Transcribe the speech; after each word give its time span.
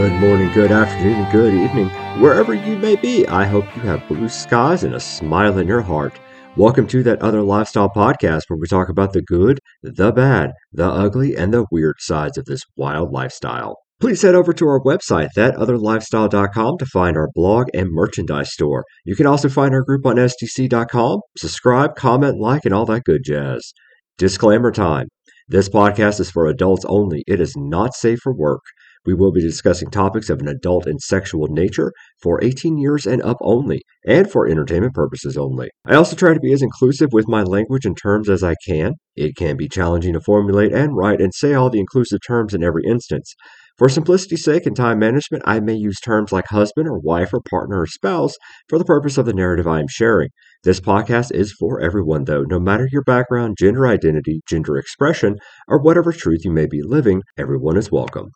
Good 0.00 0.18
morning, 0.18 0.50
good 0.52 0.72
afternoon, 0.72 1.12
and 1.12 1.30
good 1.30 1.52
evening, 1.52 1.90
wherever 2.22 2.54
you 2.54 2.78
may 2.78 2.96
be. 2.96 3.28
I 3.28 3.44
hope 3.44 3.66
you 3.76 3.82
have 3.82 4.08
blue 4.08 4.30
skies 4.30 4.82
and 4.82 4.94
a 4.94 4.98
smile 4.98 5.58
in 5.58 5.68
your 5.68 5.82
heart. 5.82 6.18
Welcome 6.56 6.86
to 6.86 7.02
that 7.02 7.20
other 7.20 7.42
lifestyle 7.42 7.90
podcast 7.90 8.44
where 8.48 8.56
we 8.58 8.66
talk 8.66 8.88
about 8.88 9.12
the 9.12 9.20
good, 9.20 9.60
the 9.82 10.10
bad, 10.10 10.52
the 10.72 10.86
ugly, 10.86 11.36
and 11.36 11.52
the 11.52 11.66
weird 11.70 11.96
sides 11.98 12.38
of 12.38 12.46
this 12.46 12.62
wild 12.76 13.12
lifestyle. 13.12 13.76
Please 14.00 14.22
head 14.22 14.34
over 14.34 14.54
to 14.54 14.66
our 14.68 14.80
website, 14.80 15.28
thatotherlifestyle.com, 15.36 16.78
to 16.78 16.86
find 16.86 17.18
our 17.18 17.28
blog 17.34 17.66
and 17.74 17.92
merchandise 17.92 18.54
store. 18.54 18.86
You 19.04 19.14
can 19.14 19.26
also 19.26 19.50
find 19.50 19.74
our 19.74 19.82
group 19.82 20.06
on 20.06 20.16
SDC.com. 20.16 21.20
Subscribe, 21.36 21.94
comment, 21.94 22.40
like, 22.40 22.64
and 22.64 22.72
all 22.72 22.86
that 22.86 23.04
good 23.04 23.20
jazz. 23.22 23.74
Disclaimer 24.16 24.72
time. 24.72 25.08
This 25.46 25.68
podcast 25.68 26.20
is 26.20 26.30
for 26.30 26.46
adults 26.46 26.86
only. 26.88 27.22
It 27.26 27.38
is 27.38 27.54
not 27.54 27.92
safe 27.92 28.20
for 28.22 28.32
work. 28.32 28.62
We 29.06 29.14
will 29.14 29.32
be 29.32 29.40
discussing 29.40 29.90
topics 29.90 30.28
of 30.28 30.40
an 30.40 30.48
adult 30.48 30.86
and 30.86 31.00
sexual 31.00 31.46
nature 31.48 31.90
for 32.22 32.42
18 32.44 32.76
years 32.76 33.06
and 33.06 33.22
up 33.22 33.38
only, 33.40 33.80
and 34.06 34.30
for 34.30 34.46
entertainment 34.46 34.92
purposes 34.92 35.38
only. 35.38 35.70
I 35.86 35.94
also 35.94 36.14
try 36.14 36.34
to 36.34 36.40
be 36.40 36.52
as 36.52 36.60
inclusive 36.60 37.08
with 37.12 37.26
my 37.26 37.42
language 37.42 37.86
and 37.86 37.96
terms 37.96 38.28
as 38.28 38.44
I 38.44 38.56
can. 38.66 38.94
It 39.16 39.36
can 39.36 39.56
be 39.56 39.68
challenging 39.68 40.12
to 40.12 40.20
formulate 40.20 40.72
and 40.72 40.94
write 40.94 41.20
and 41.20 41.32
say 41.32 41.54
all 41.54 41.70
the 41.70 41.80
inclusive 41.80 42.18
terms 42.26 42.52
in 42.52 42.62
every 42.62 42.82
instance. 42.84 43.34
For 43.78 43.88
simplicity's 43.88 44.44
sake 44.44 44.66
and 44.66 44.76
time 44.76 44.98
management, 44.98 45.44
I 45.46 45.60
may 45.60 45.72
use 45.72 45.98
terms 46.00 46.32
like 46.32 46.48
husband 46.48 46.86
or 46.86 46.98
wife 46.98 47.32
or 47.32 47.40
partner 47.40 47.80
or 47.80 47.86
spouse 47.86 48.34
for 48.68 48.78
the 48.78 48.84
purpose 48.84 49.16
of 49.16 49.24
the 49.24 49.32
narrative 49.32 49.66
I 49.66 49.80
am 49.80 49.88
sharing. 49.88 50.28
This 50.64 50.80
podcast 50.80 51.32
is 51.32 51.54
for 51.58 51.80
everyone, 51.80 52.24
though, 52.24 52.42
no 52.42 52.60
matter 52.60 52.86
your 52.92 53.02
background, 53.04 53.56
gender 53.58 53.86
identity, 53.86 54.42
gender 54.46 54.76
expression, 54.76 55.38
or 55.66 55.80
whatever 55.80 56.12
truth 56.12 56.44
you 56.44 56.50
may 56.50 56.66
be 56.66 56.82
living, 56.82 57.22
everyone 57.38 57.78
is 57.78 57.90
welcome. 57.90 58.32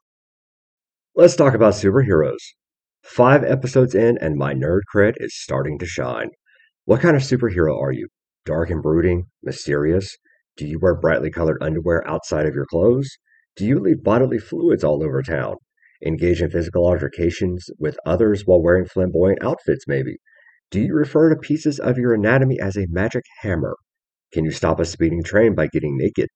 Let's 1.17 1.37
talk 1.37 1.55
about 1.55 1.75
superheroes. 1.75 2.41
Five 3.05 3.45
episodes 3.45 3.95
in, 3.95 4.19
and 4.19 4.35
my 4.35 4.53
nerd 4.53 4.81
cred 4.93 5.13
is 5.19 5.41
starting 5.41 5.79
to 5.79 5.87
shine. 5.87 6.31
What 6.87 7.03
kind 7.03 7.15
of 7.15 7.23
superhero 7.23 7.81
are 7.81 7.93
you? 7.93 8.09
Dark 8.45 8.69
and 8.71 8.83
brooding? 8.83 9.27
Mysterious? 9.41 10.19
Do 10.57 10.67
you 10.67 10.81
wear 10.81 10.97
brightly 10.97 11.31
colored 11.31 11.63
underwear 11.63 12.05
outside 12.09 12.47
of 12.47 12.55
your 12.57 12.67
clothes? 12.67 13.09
Do 13.55 13.65
you 13.65 13.79
leave 13.79 14.03
bodily 14.03 14.41
fluids 14.41 14.83
all 14.83 15.05
over 15.05 15.23
town? 15.23 15.55
Engage 16.05 16.43
in 16.43 16.51
physical 16.51 16.85
altercations 16.85 17.71
with 17.79 17.97
others 18.05 18.43
while 18.45 18.61
wearing 18.61 18.85
flamboyant 18.85 19.39
outfits, 19.41 19.87
maybe? 19.87 20.17
Do 20.73 20.81
you 20.81 20.95
refer 20.95 21.29
to 21.29 21.37
pieces 21.37 21.79
of 21.79 21.97
your 21.97 22.13
anatomy 22.13 22.59
as 22.59 22.77
a 22.77 22.89
magic 22.89 23.23
hammer? 23.43 23.77
Can 24.33 24.45
you 24.45 24.51
stop 24.51 24.81
a 24.81 24.85
speeding 24.85 25.23
train 25.23 25.55
by 25.55 25.69
getting 25.69 25.97
naked? 25.97 26.27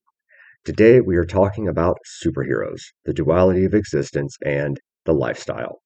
Today, 0.69 1.00
we 1.00 1.16
are 1.16 1.24
talking 1.24 1.66
about 1.66 1.97
superheroes, 2.22 2.83
the 3.06 3.14
duality 3.14 3.64
of 3.64 3.72
existence, 3.72 4.36
and 4.44 4.78
the 5.06 5.14
lifestyle. 5.14 5.80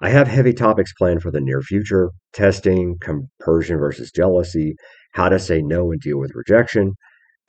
I 0.00 0.10
have 0.10 0.28
heavy 0.28 0.52
topics 0.52 0.92
planned 0.96 1.22
for 1.22 1.32
the 1.32 1.40
near 1.40 1.60
future 1.60 2.10
testing, 2.32 2.98
compersion 3.00 3.78
versus 3.78 4.12
jealousy, 4.12 4.76
how 5.14 5.28
to 5.28 5.40
say 5.40 5.60
no 5.60 5.90
and 5.90 6.00
deal 6.00 6.18
with 6.18 6.36
rejection. 6.36 6.92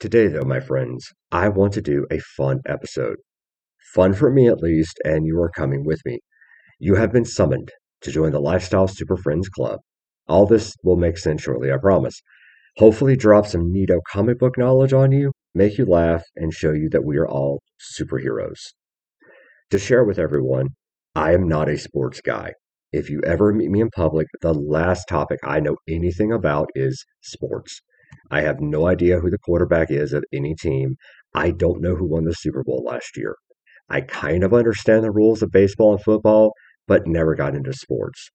Today, 0.00 0.26
though, 0.26 0.42
my 0.42 0.58
friends, 0.58 1.06
I 1.30 1.48
want 1.48 1.74
to 1.74 1.80
do 1.80 2.08
a 2.10 2.18
fun 2.18 2.58
episode. 2.66 3.18
Fun 3.94 4.12
for 4.12 4.28
me 4.28 4.48
at 4.48 4.58
least, 4.58 4.98
and 5.04 5.26
you 5.26 5.40
are 5.40 5.50
coming 5.50 5.84
with 5.84 6.00
me. 6.04 6.18
You 6.80 6.96
have 6.96 7.12
been 7.12 7.24
summoned 7.24 7.70
to 8.00 8.10
join 8.10 8.32
the 8.32 8.40
Lifestyle 8.40 8.88
Super 8.88 9.16
Friends 9.16 9.48
Club. 9.48 9.78
All 10.26 10.44
this 10.44 10.74
will 10.82 10.96
make 10.96 11.18
sense 11.18 11.40
shortly, 11.40 11.72
I 11.72 11.76
promise. 11.76 12.20
Hopefully, 12.78 13.14
drop 13.14 13.46
some 13.46 13.72
neato 13.72 14.00
comic 14.10 14.40
book 14.40 14.58
knowledge 14.58 14.92
on 14.92 15.12
you 15.12 15.30
make 15.54 15.78
you 15.78 15.86
laugh, 15.86 16.24
and 16.36 16.52
show 16.52 16.72
you 16.72 16.88
that 16.90 17.04
we 17.04 17.16
are 17.16 17.28
all 17.28 17.60
superheroes. 17.98 18.60
To 19.70 19.78
share 19.78 20.04
with 20.04 20.18
everyone, 20.18 20.68
I 21.14 21.32
am 21.32 21.48
not 21.48 21.68
a 21.68 21.78
sports 21.78 22.20
guy. 22.20 22.54
If 22.92 23.10
you 23.10 23.20
ever 23.26 23.52
meet 23.52 23.70
me 23.70 23.80
in 23.80 23.90
public, 23.90 24.28
the 24.40 24.54
last 24.54 25.06
topic 25.08 25.40
I 25.42 25.60
know 25.60 25.76
anything 25.86 26.32
about 26.32 26.70
is 26.74 27.04
sports. 27.20 27.80
I 28.30 28.40
have 28.40 28.60
no 28.60 28.86
idea 28.86 29.20
who 29.20 29.30
the 29.30 29.38
quarterback 29.38 29.90
is 29.90 30.12
of 30.12 30.24
any 30.32 30.54
team. 30.54 30.96
I 31.34 31.50
don't 31.50 31.82
know 31.82 31.96
who 31.96 32.06
won 32.06 32.24
the 32.24 32.32
Super 32.32 32.64
Bowl 32.64 32.82
last 32.86 33.16
year. 33.16 33.36
I 33.90 34.00
kind 34.00 34.42
of 34.44 34.54
understand 34.54 35.04
the 35.04 35.10
rules 35.10 35.42
of 35.42 35.50
baseball 35.50 35.92
and 35.92 36.02
football, 36.02 36.52
but 36.86 37.06
never 37.06 37.34
got 37.34 37.54
into 37.54 37.72
sports. 37.72 38.30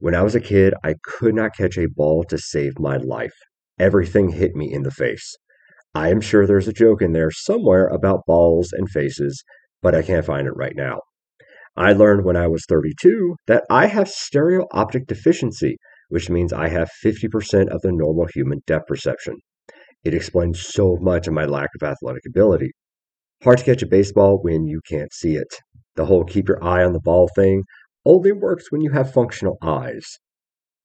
When 0.00 0.14
I 0.14 0.22
was 0.22 0.34
a 0.34 0.40
kid, 0.40 0.74
I 0.82 0.94
could 1.04 1.34
not 1.34 1.56
catch 1.56 1.76
a 1.78 1.86
ball 1.86 2.24
to 2.24 2.38
save 2.38 2.78
my 2.78 2.96
life. 2.96 3.34
Everything 3.78 4.30
hit 4.30 4.56
me 4.56 4.72
in 4.72 4.82
the 4.82 4.90
face. 4.90 5.36
I 5.94 6.10
am 6.10 6.20
sure 6.20 6.46
there's 6.46 6.68
a 6.68 6.72
joke 6.72 7.02
in 7.02 7.12
there 7.12 7.30
somewhere 7.30 7.86
about 7.86 8.26
balls 8.26 8.72
and 8.72 8.90
faces, 8.90 9.42
but 9.82 9.94
I 9.94 10.02
can't 10.02 10.26
find 10.26 10.46
it 10.46 10.56
right 10.56 10.74
now. 10.76 11.00
I 11.76 11.92
learned 11.92 12.24
when 12.24 12.36
I 12.36 12.48
was 12.48 12.64
32 12.68 13.36
that 13.46 13.64
I 13.70 13.86
have 13.86 14.08
stereo 14.08 14.66
optic 14.72 15.06
deficiency, 15.06 15.76
which 16.08 16.28
means 16.28 16.52
I 16.52 16.68
have 16.68 16.90
50% 17.04 17.68
of 17.68 17.82
the 17.82 17.92
normal 17.92 18.26
human 18.34 18.60
depth 18.66 18.86
perception. 18.86 19.36
It 20.04 20.14
explains 20.14 20.60
so 20.60 20.96
much 21.00 21.26
of 21.26 21.34
my 21.34 21.44
lack 21.44 21.70
of 21.80 21.86
athletic 21.86 22.22
ability. 22.26 22.72
Hard 23.44 23.58
to 23.58 23.64
catch 23.64 23.82
a 23.82 23.86
baseball 23.86 24.40
when 24.42 24.66
you 24.66 24.80
can't 24.88 25.12
see 25.12 25.36
it. 25.36 25.54
The 25.94 26.06
whole 26.06 26.24
keep 26.24 26.48
your 26.48 26.62
eye 26.62 26.84
on 26.84 26.92
the 26.92 27.00
ball 27.00 27.28
thing 27.34 27.62
only 28.04 28.32
works 28.32 28.70
when 28.70 28.80
you 28.80 28.90
have 28.90 29.12
functional 29.12 29.58
eyes. 29.62 30.18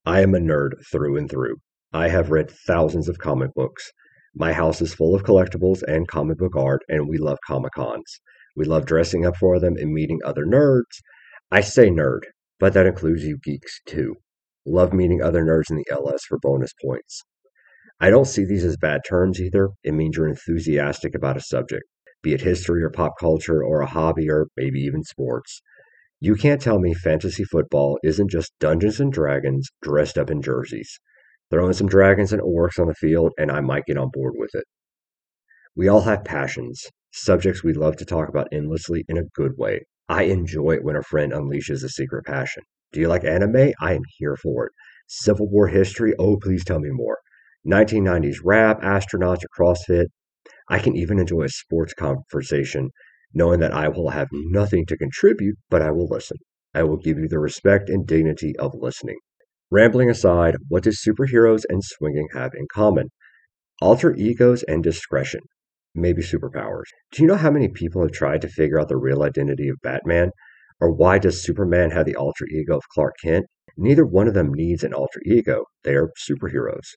I 0.05 0.21
am 0.21 0.35
a 0.35 0.39
nerd 0.39 0.71
through 0.91 1.17
and 1.17 1.29
through. 1.29 1.55
I 1.91 2.09
have 2.09 2.31
read 2.31 2.51
thousands 2.67 3.07
of 3.07 3.17
comic 3.17 3.53
books. 3.55 3.91
My 4.35 4.51
house 4.51 4.81
is 4.81 4.95
full 4.95 5.13
of 5.13 5.23
collectibles 5.23 5.83
and 5.87 6.07
comic 6.07 6.39
book 6.39 6.55
art, 6.55 6.81
and 6.89 7.07
we 7.07 7.19
love 7.19 7.37
Comic 7.45 7.73
Cons. 7.73 8.19
We 8.55 8.65
love 8.65 8.87
dressing 8.87 9.27
up 9.27 9.37
for 9.37 9.59
them 9.59 9.75
and 9.77 9.93
meeting 9.93 10.21
other 10.25 10.43
nerds. 10.43 11.01
I 11.51 11.61
say 11.61 11.91
nerd, 11.91 12.21
but 12.59 12.73
that 12.73 12.87
includes 12.87 13.23
you 13.23 13.37
geeks 13.37 13.79
too. 13.85 14.15
Love 14.65 14.91
meeting 14.91 15.21
other 15.21 15.45
nerds 15.45 15.69
in 15.69 15.75
the 15.75 15.85
LS 15.91 16.25
for 16.27 16.39
bonus 16.39 16.71
points. 16.83 17.21
I 17.99 18.09
don't 18.09 18.25
see 18.25 18.43
these 18.43 18.65
as 18.65 18.75
bad 18.75 19.01
terms 19.07 19.39
either. 19.39 19.69
It 19.83 19.93
means 19.93 20.17
you're 20.17 20.27
enthusiastic 20.27 21.13
about 21.13 21.37
a 21.37 21.41
subject, 21.41 21.83
be 22.23 22.33
it 22.33 22.41
history 22.41 22.81
or 22.81 22.89
pop 22.89 23.19
culture 23.19 23.63
or 23.63 23.81
a 23.81 23.85
hobby 23.85 24.31
or 24.31 24.47
maybe 24.57 24.79
even 24.79 25.03
sports. 25.03 25.61
You 26.19 26.33
can't 26.33 26.61
tell 26.61 26.79
me 26.79 26.95
fantasy 26.95 27.43
football 27.43 27.99
isn't 28.03 28.31
just 28.31 28.53
Dungeons 28.59 28.99
and 28.99 29.13
Dragons 29.13 29.69
dressed 29.83 30.17
up 30.17 30.31
in 30.31 30.41
jerseys. 30.41 30.99
Throwing 31.53 31.73
some 31.73 31.85
dragons 31.85 32.33
and 32.33 32.41
orcs 32.41 32.79
on 32.79 32.87
the 32.87 32.95
field, 32.95 33.31
and 33.37 33.51
I 33.51 33.61
might 33.61 33.85
get 33.85 33.95
on 33.95 34.09
board 34.11 34.33
with 34.35 34.49
it. 34.55 34.63
We 35.75 35.87
all 35.87 36.01
have 36.01 36.25
passions, 36.25 36.83
subjects 37.11 37.63
we 37.63 37.73
love 37.73 37.95
to 37.97 38.05
talk 38.05 38.27
about 38.27 38.47
endlessly 38.51 39.05
in 39.07 39.19
a 39.19 39.25
good 39.35 39.51
way. 39.55 39.85
I 40.09 40.23
enjoy 40.23 40.71
it 40.71 40.83
when 40.83 40.95
a 40.95 41.03
friend 41.03 41.31
unleashes 41.31 41.83
a 41.83 41.89
secret 41.89 42.25
passion. 42.25 42.63
Do 42.91 42.99
you 42.99 43.07
like 43.07 43.23
anime? 43.23 43.71
I 43.79 43.93
am 43.93 44.01
here 44.17 44.35
for 44.35 44.65
it. 44.65 44.71
Civil 45.05 45.47
War 45.47 45.67
history? 45.67 46.15
Oh, 46.17 46.37
please 46.37 46.65
tell 46.65 46.79
me 46.79 46.89
more. 46.89 47.19
1990s 47.67 48.37
rap, 48.43 48.81
astronauts, 48.81 49.43
or 49.43 49.49
CrossFit? 49.55 50.07
I 50.69 50.79
can 50.79 50.95
even 50.95 51.19
enjoy 51.19 51.43
a 51.43 51.49
sports 51.49 51.93
conversation 51.93 52.89
knowing 53.31 53.59
that 53.59 53.73
I 53.73 53.89
will 53.89 54.09
have 54.09 54.29
nothing 54.31 54.87
to 54.87 54.97
contribute, 54.97 55.57
but 55.69 55.83
I 55.83 55.91
will 55.91 56.07
listen. 56.07 56.37
I 56.73 56.81
will 56.81 56.97
give 56.97 57.19
you 57.19 57.27
the 57.27 57.37
respect 57.37 57.91
and 57.91 58.07
dignity 58.07 58.55
of 58.57 58.73
listening. 58.73 59.19
Rambling 59.75 60.07
aside, 60.07 60.55
what 60.67 60.83
do 60.83 60.91
superheroes 60.91 61.63
and 61.67 61.83
swinging 61.83 62.27
have 62.35 62.51
in 62.53 62.67
common? 62.71 63.09
Alter 63.81 64.13
egos 64.13 64.61
and 64.61 64.83
discretion. 64.83 65.41
Maybe 65.95 66.21
superpowers. 66.21 66.91
Do 67.11 67.23
you 67.23 67.27
know 67.27 67.37
how 67.37 67.49
many 67.49 67.69
people 67.69 68.03
have 68.03 68.11
tried 68.11 68.43
to 68.43 68.47
figure 68.47 68.79
out 68.79 68.87
the 68.87 68.97
real 68.97 69.23
identity 69.23 69.69
of 69.69 69.77
Batman? 69.81 70.29
Or 70.79 70.91
why 70.91 71.17
does 71.17 71.41
Superman 71.41 71.89
have 71.89 72.05
the 72.05 72.15
alter 72.15 72.45
ego 72.51 72.77
of 72.77 72.87
Clark 72.93 73.15
Kent? 73.23 73.47
Neither 73.75 74.05
one 74.05 74.27
of 74.27 74.35
them 74.35 74.53
needs 74.53 74.83
an 74.83 74.93
alter 74.93 75.21
ego. 75.25 75.65
They 75.83 75.95
are 75.95 76.11
superheroes. 76.29 76.89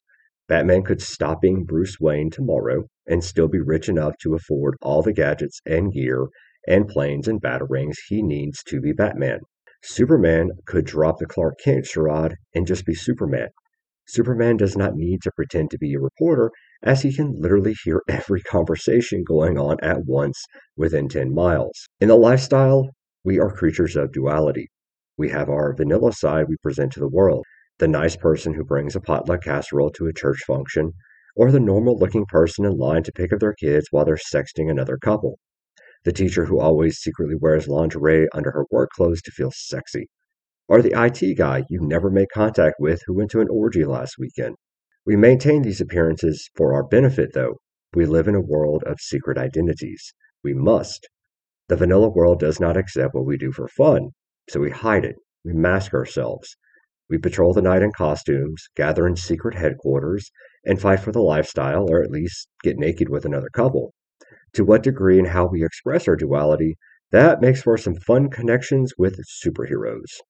Batman 0.47 0.83
could 0.83 1.01
stop 1.01 1.41
being 1.41 1.65
Bruce 1.65 1.99
Wayne 1.99 2.29
tomorrow 2.29 2.85
and 3.07 3.25
still 3.25 3.49
be 3.49 3.59
rich 3.59 3.89
enough 3.89 4.19
to 4.21 4.35
afford 4.35 4.77
all 4.83 5.01
the 5.01 5.15
gadgets 5.15 5.63
and 5.65 5.95
gear 5.95 6.27
and 6.69 6.87
planes 6.87 7.27
and 7.27 7.41
batarangs 7.41 7.97
he 8.11 8.21
needs 8.21 8.63
to 8.65 8.83
be 8.83 8.93
Batman. 8.93 9.41
Superman 9.89 10.51
could 10.67 10.85
drop 10.85 11.19
the 11.19 11.27
Clark 11.27 11.61
Kent 11.63 11.87
charade 11.87 12.35
and 12.53 12.67
just 12.67 12.85
be 12.85 12.93
Superman. 12.93 13.51
Superman 14.09 14.57
does 14.57 14.77
not 14.77 14.97
need 14.97 15.23
to 15.23 15.31
pretend 15.31 15.71
to 15.71 15.79
be 15.79 15.95
a 15.95 16.01
reporter, 16.01 16.51
as 16.83 17.03
he 17.03 17.15
can 17.15 17.41
literally 17.41 17.77
hear 17.85 18.03
every 18.09 18.41
conversation 18.41 19.23
going 19.23 19.57
on 19.57 19.77
at 19.85 20.05
once 20.05 20.43
within 20.77 21.09
10 21.09 21.33
miles. 21.33 21.87
In 22.01 22.09
the 22.09 22.17
lifestyle, 22.17 22.91
we 23.23 23.39
are 23.39 23.49
creatures 23.49 23.95
of 23.95 24.11
duality. 24.11 24.73
We 25.17 25.29
have 25.31 25.49
our 25.49 25.73
vanilla 25.73 26.13
side 26.13 26.47
we 26.49 26.57
present 26.65 26.93
to 26.95 27.01
the 27.01 27.09
world 27.09 27.45
the 27.79 27.87
nice 27.87 28.17
person 28.17 28.55
who 28.55 28.65
brings 28.65 28.97
a 28.97 29.01
potluck 29.01 29.45
casserole 29.45 29.91
to 29.91 30.09
a 30.09 30.13
church 30.13 30.41
function, 30.49 30.95
or 31.37 31.53
the 31.53 31.61
normal 31.61 31.97
looking 31.97 32.27
person 32.27 32.65
in 32.65 32.77
line 32.77 33.05
to 33.05 33.13
pick 33.13 33.33
up 33.33 33.39
their 33.39 33.55
kids 33.55 33.87
while 33.93 34.05
they're 34.05 34.17
sexting 34.17 34.69
another 34.69 34.97
couple 34.97 35.39
the 36.07 36.13
teacher 36.13 36.45
who 36.45 36.61
always 36.61 36.99
secretly 36.99 37.35
wears 37.35 37.67
lingerie 37.67 38.29
under 38.33 38.53
her 38.53 38.65
work 38.71 38.91
clothes 38.91 39.21
to 39.21 39.33
feel 39.33 39.51
sexy, 39.53 40.09
or 40.69 40.81
the 40.81 40.95
IT 40.97 41.37
guy 41.37 41.65
you 41.69 41.81
never 41.81 42.11
make 42.11 42.29
contact 42.33 42.77
with 42.79 43.03
who 43.07 43.15
went 43.15 43.29
to 43.29 43.41
an 43.41 43.49
orgy 43.51 43.85
last 43.85 44.15
weekend. 44.17 44.55
We 45.05 45.17
maintain 45.17 45.63
these 45.63 45.81
appearances 45.81 46.49
for 46.55 46.73
our 46.75 46.85
benefit, 46.85 47.31
though. 47.35 47.57
We 47.93 48.07
live 48.07 48.29
in 48.29 48.37
a 48.37 48.41
world 48.41 48.85
of 48.85 49.01
secret 49.01 49.37
identities. 49.37 50.15
We 50.45 50.55
must. 50.55 51.09
The 51.67 51.75
vanilla 51.75 52.09
world 52.09 52.39
does 52.39 52.61
not 52.61 52.77
accept 52.77 53.13
what 53.13 53.27
we 53.27 53.37
do 53.37 53.51
for 53.51 53.67
fun, 53.67 54.11
so 54.49 54.61
we 54.61 54.71
hide 54.71 55.05
it. 55.05 55.17
We 55.45 55.55
mask 55.55 55.93
ourselves. 55.93 56.57
We 57.11 57.19
patrol 57.19 57.53
the 57.53 57.63
night 57.63 57.83
in 57.83 57.91
costumes, 57.91 58.69
gather 58.77 59.09
in 59.09 59.17
secret 59.17 59.57
headquarters, 59.57 60.31
and 60.65 60.81
fight 60.81 61.01
for 61.01 61.11
the 61.11 61.21
lifestyle, 61.21 61.91
or 61.91 62.01
at 62.01 62.13
least 62.13 62.47
get 62.63 62.79
naked 62.79 63.09
with 63.09 63.25
another 63.25 63.51
couple. 63.53 63.93
To 64.55 64.65
what 64.65 64.83
degree 64.83 65.19
and 65.19 65.29
how 65.29 65.47
we 65.47 65.65
express 65.65 66.09
our 66.09 66.17
duality, 66.17 66.77
that 67.13 67.41
makes 67.41 67.63
for 67.63 67.77
some 67.77 67.95
fun 67.95 68.31
connections 68.31 68.93
with 68.99 69.19
superheroes. 69.45 70.21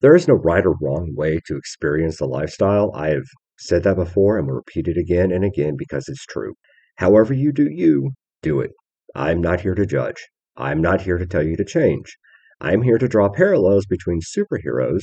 There 0.00 0.14
is 0.14 0.28
no 0.28 0.34
right 0.34 0.64
or 0.64 0.76
wrong 0.80 1.14
way 1.14 1.40
to 1.46 1.56
experience 1.56 2.18
the 2.18 2.26
lifestyle. 2.26 2.92
I 2.94 3.10
have 3.10 3.26
said 3.58 3.82
that 3.82 3.96
before 3.96 4.38
and 4.38 4.46
will 4.46 4.54
repeat 4.54 4.88
it 4.88 4.96
again 4.96 5.30
and 5.30 5.44
again 5.44 5.74
because 5.76 6.08
it's 6.08 6.24
true. 6.24 6.54
However, 6.96 7.34
you 7.34 7.52
do 7.52 7.68
you, 7.70 8.12
do 8.42 8.60
it. 8.60 8.70
I'm 9.14 9.40
not 9.40 9.60
here 9.60 9.74
to 9.74 9.84
judge. 9.84 10.28
I'm 10.56 10.80
not 10.80 11.02
here 11.02 11.18
to 11.18 11.26
tell 11.26 11.42
you 11.42 11.56
to 11.56 11.64
change. 11.64 12.16
I'm 12.60 12.82
here 12.82 12.98
to 12.98 13.08
draw 13.08 13.28
parallels 13.28 13.86
between 13.86 14.20
superheroes 14.20 15.02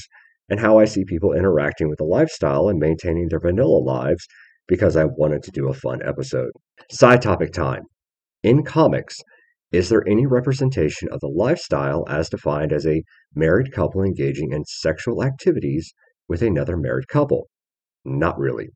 and 0.50 0.60
how 0.60 0.80
I 0.80 0.86
see 0.86 1.04
people 1.04 1.34
interacting 1.34 1.90
with 1.90 1.98
the 1.98 2.06
lifestyle 2.06 2.70
and 2.70 2.80
maintaining 2.80 3.28
their 3.30 3.40
vanilla 3.40 3.78
lives 3.78 4.26
because 4.68 4.96
I 4.96 5.06
wanted 5.06 5.44
to 5.44 5.52
do 5.52 5.68
a 5.68 5.74
fun 5.74 6.00
episode. 6.06 6.52
Side 6.92 7.22
topic 7.22 7.52
time. 7.52 7.84
In 8.44 8.62
comics, 8.64 9.18
is 9.72 9.90
there 9.90 10.08
any 10.08 10.28
representation 10.28 11.10
of 11.10 11.22
the 11.22 11.28
lifestyle 11.28 12.06
as 12.08 12.30
defined 12.30 12.72
as 12.72 12.86
a 12.86 13.04
married 13.34 13.72
couple 13.72 14.04
engaging 14.04 14.52
in 14.52 14.64
sexual 14.66 15.24
activities 15.24 15.92
with 16.28 16.44
another 16.44 16.78
married 16.78 17.08
couple? 17.08 17.50
Not 18.06 18.38
really. 18.38 18.70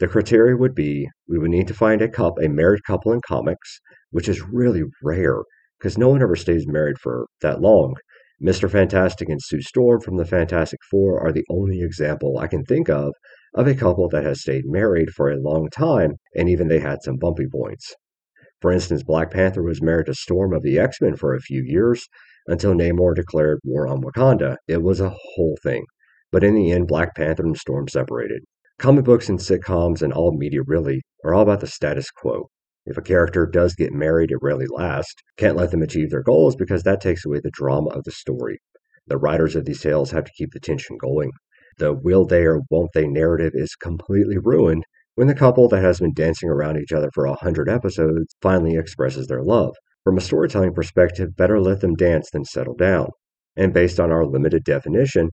The 0.00 0.08
criteria 0.08 0.56
would 0.56 0.74
be 0.74 1.08
we 1.28 1.38
would 1.38 1.52
need 1.52 1.68
to 1.68 1.74
find 1.74 2.02
a 2.02 2.08
couple, 2.08 2.42
a 2.42 2.48
married 2.48 2.82
couple 2.84 3.12
in 3.12 3.20
comics, 3.24 3.80
which 4.10 4.28
is 4.28 4.42
really 4.42 4.82
rare 5.04 5.44
because 5.78 5.96
no 5.96 6.08
one 6.08 6.20
ever 6.20 6.34
stays 6.34 6.66
married 6.66 6.98
for 6.98 7.26
that 7.42 7.60
long. 7.60 7.94
Mr. 8.42 8.68
Fantastic 8.68 9.28
and 9.28 9.40
Sue 9.40 9.62
Storm 9.62 10.00
from 10.00 10.16
the 10.16 10.24
Fantastic 10.24 10.80
Four 10.90 11.20
are 11.20 11.30
the 11.30 11.44
only 11.48 11.80
example 11.80 12.38
I 12.38 12.48
can 12.48 12.64
think 12.64 12.90
of 12.90 13.14
of 13.54 13.68
a 13.68 13.74
couple 13.76 14.08
that 14.08 14.24
has 14.24 14.40
stayed 14.40 14.64
married 14.66 15.10
for 15.10 15.30
a 15.30 15.40
long 15.40 15.68
time, 15.70 16.16
and 16.34 16.48
even 16.48 16.66
they 16.66 16.80
had 16.80 17.02
some 17.04 17.18
bumpy 17.18 17.46
points. 17.46 17.94
For 18.60 18.70
instance, 18.70 19.02
Black 19.02 19.30
Panther 19.30 19.62
was 19.62 19.80
married 19.80 20.06
to 20.06 20.14
Storm 20.14 20.52
of 20.52 20.62
the 20.62 20.78
X 20.78 21.00
Men 21.00 21.16
for 21.16 21.34
a 21.34 21.40
few 21.40 21.62
years 21.62 22.06
until 22.46 22.74
Namor 22.74 23.14
declared 23.14 23.60
war 23.64 23.86
on 23.86 24.02
Wakanda. 24.02 24.56
It 24.68 24.82
was 24.82 25.00
a 25.00 25.14
whole 25.34 25.56
thing. 25.62 25.86
But 26.30 26.44
in 26.44 26.54
the 26.54 26.70
end, 26.70 26.86
Black 26.86 27.14
Panther 27.14 27.44
and 27.44 27.56
Storm 27.56 27.88
separated. 27.88 28.42
Comic 28.78 29.04
books 29.04 29.28
and 29.28 29.38
sitcoms 29.38 30.02
and 30.02 30.12
all 30.12 30.36
media 30.36 30.60
really 30.66 31.02
are 31.24 31.34
all 31.34 31.42
about 31.42 31.60
the 31.60 31.66
status 31.66 32.10
quo. 32.10 32.50
If 32.86 32.96
a 32.96 33.02
character 33.02 33.46
does 33.46 33.74
get 33.74 33.92
married, 33.92 34.30
it 34.30 34.38
rarely 34.42 34.66
lasts. 34.66 35.14
Can't 35.36 35.56
let 35.56 35.70
them 35.70 35.82
achieve 35.82 36.10
their 36.10 36.22
goals 36.22 36.56
because 36.56 36.82
that 36.82 37.00
takes 37.00 37.24
away 37.24 37.40
the 37.40 37.50
drama 37.50 37.90
of 37.90 38.04
the 38.04 38.10
story. 38.10 38.58
The 39.06 39.18
writers 39.18 39.56
of 39.56 39.64
these 39.64 39.80
tales 39.80 40.10
have 40.10 40.24
to 40.24 40.32
keep 40.36 40.52
the 40.52 40.60
tension 40.60 40.96
going. 40.98 41.32
The 41.78 41.92
will 41.92 42.26
they 42.26 42.44
or 42.44 42.60
won't 42.70 42.90
they 42.94 43.06
narrative 43.06 43.52
is 43.54 43.74
completely 43.74 44.38
ruined 44.38 44.84
when 45.14 45.26
the 45.26 45.34
couple 45.34 45.68
that 45.68 45.82
has 45.82 46.00
been 46.00 46.14
dancing 46.14 46.48
around 46.48 46.78
each 46.78 46.92
other 46.92 47.10
for 47.14 47.26
a 47.26 47.34
hundred 47.34 47.68
episodes 47.68 48.34
finally 48.40 48.76
expresses 48.76 49.26
their 49.26 49.42
love. 49.42 49.74
From 50.04 50.16
a 50.16 50.20
storytelling 50.20 50.72
perspective, 50.72 51.36
better 51.36 51.60
let 51.60 51.80
them 51.80 51.94
dance 51.94 52.30
than 52.30 52.44
settle 52.44 52.74
down. 52.74 53.10
And 53.56 53.74
based 53.74 54.00
on 54.00 54.10
our 54.10 54.24
limited 54.24 54.64
definition, 54.64 55.30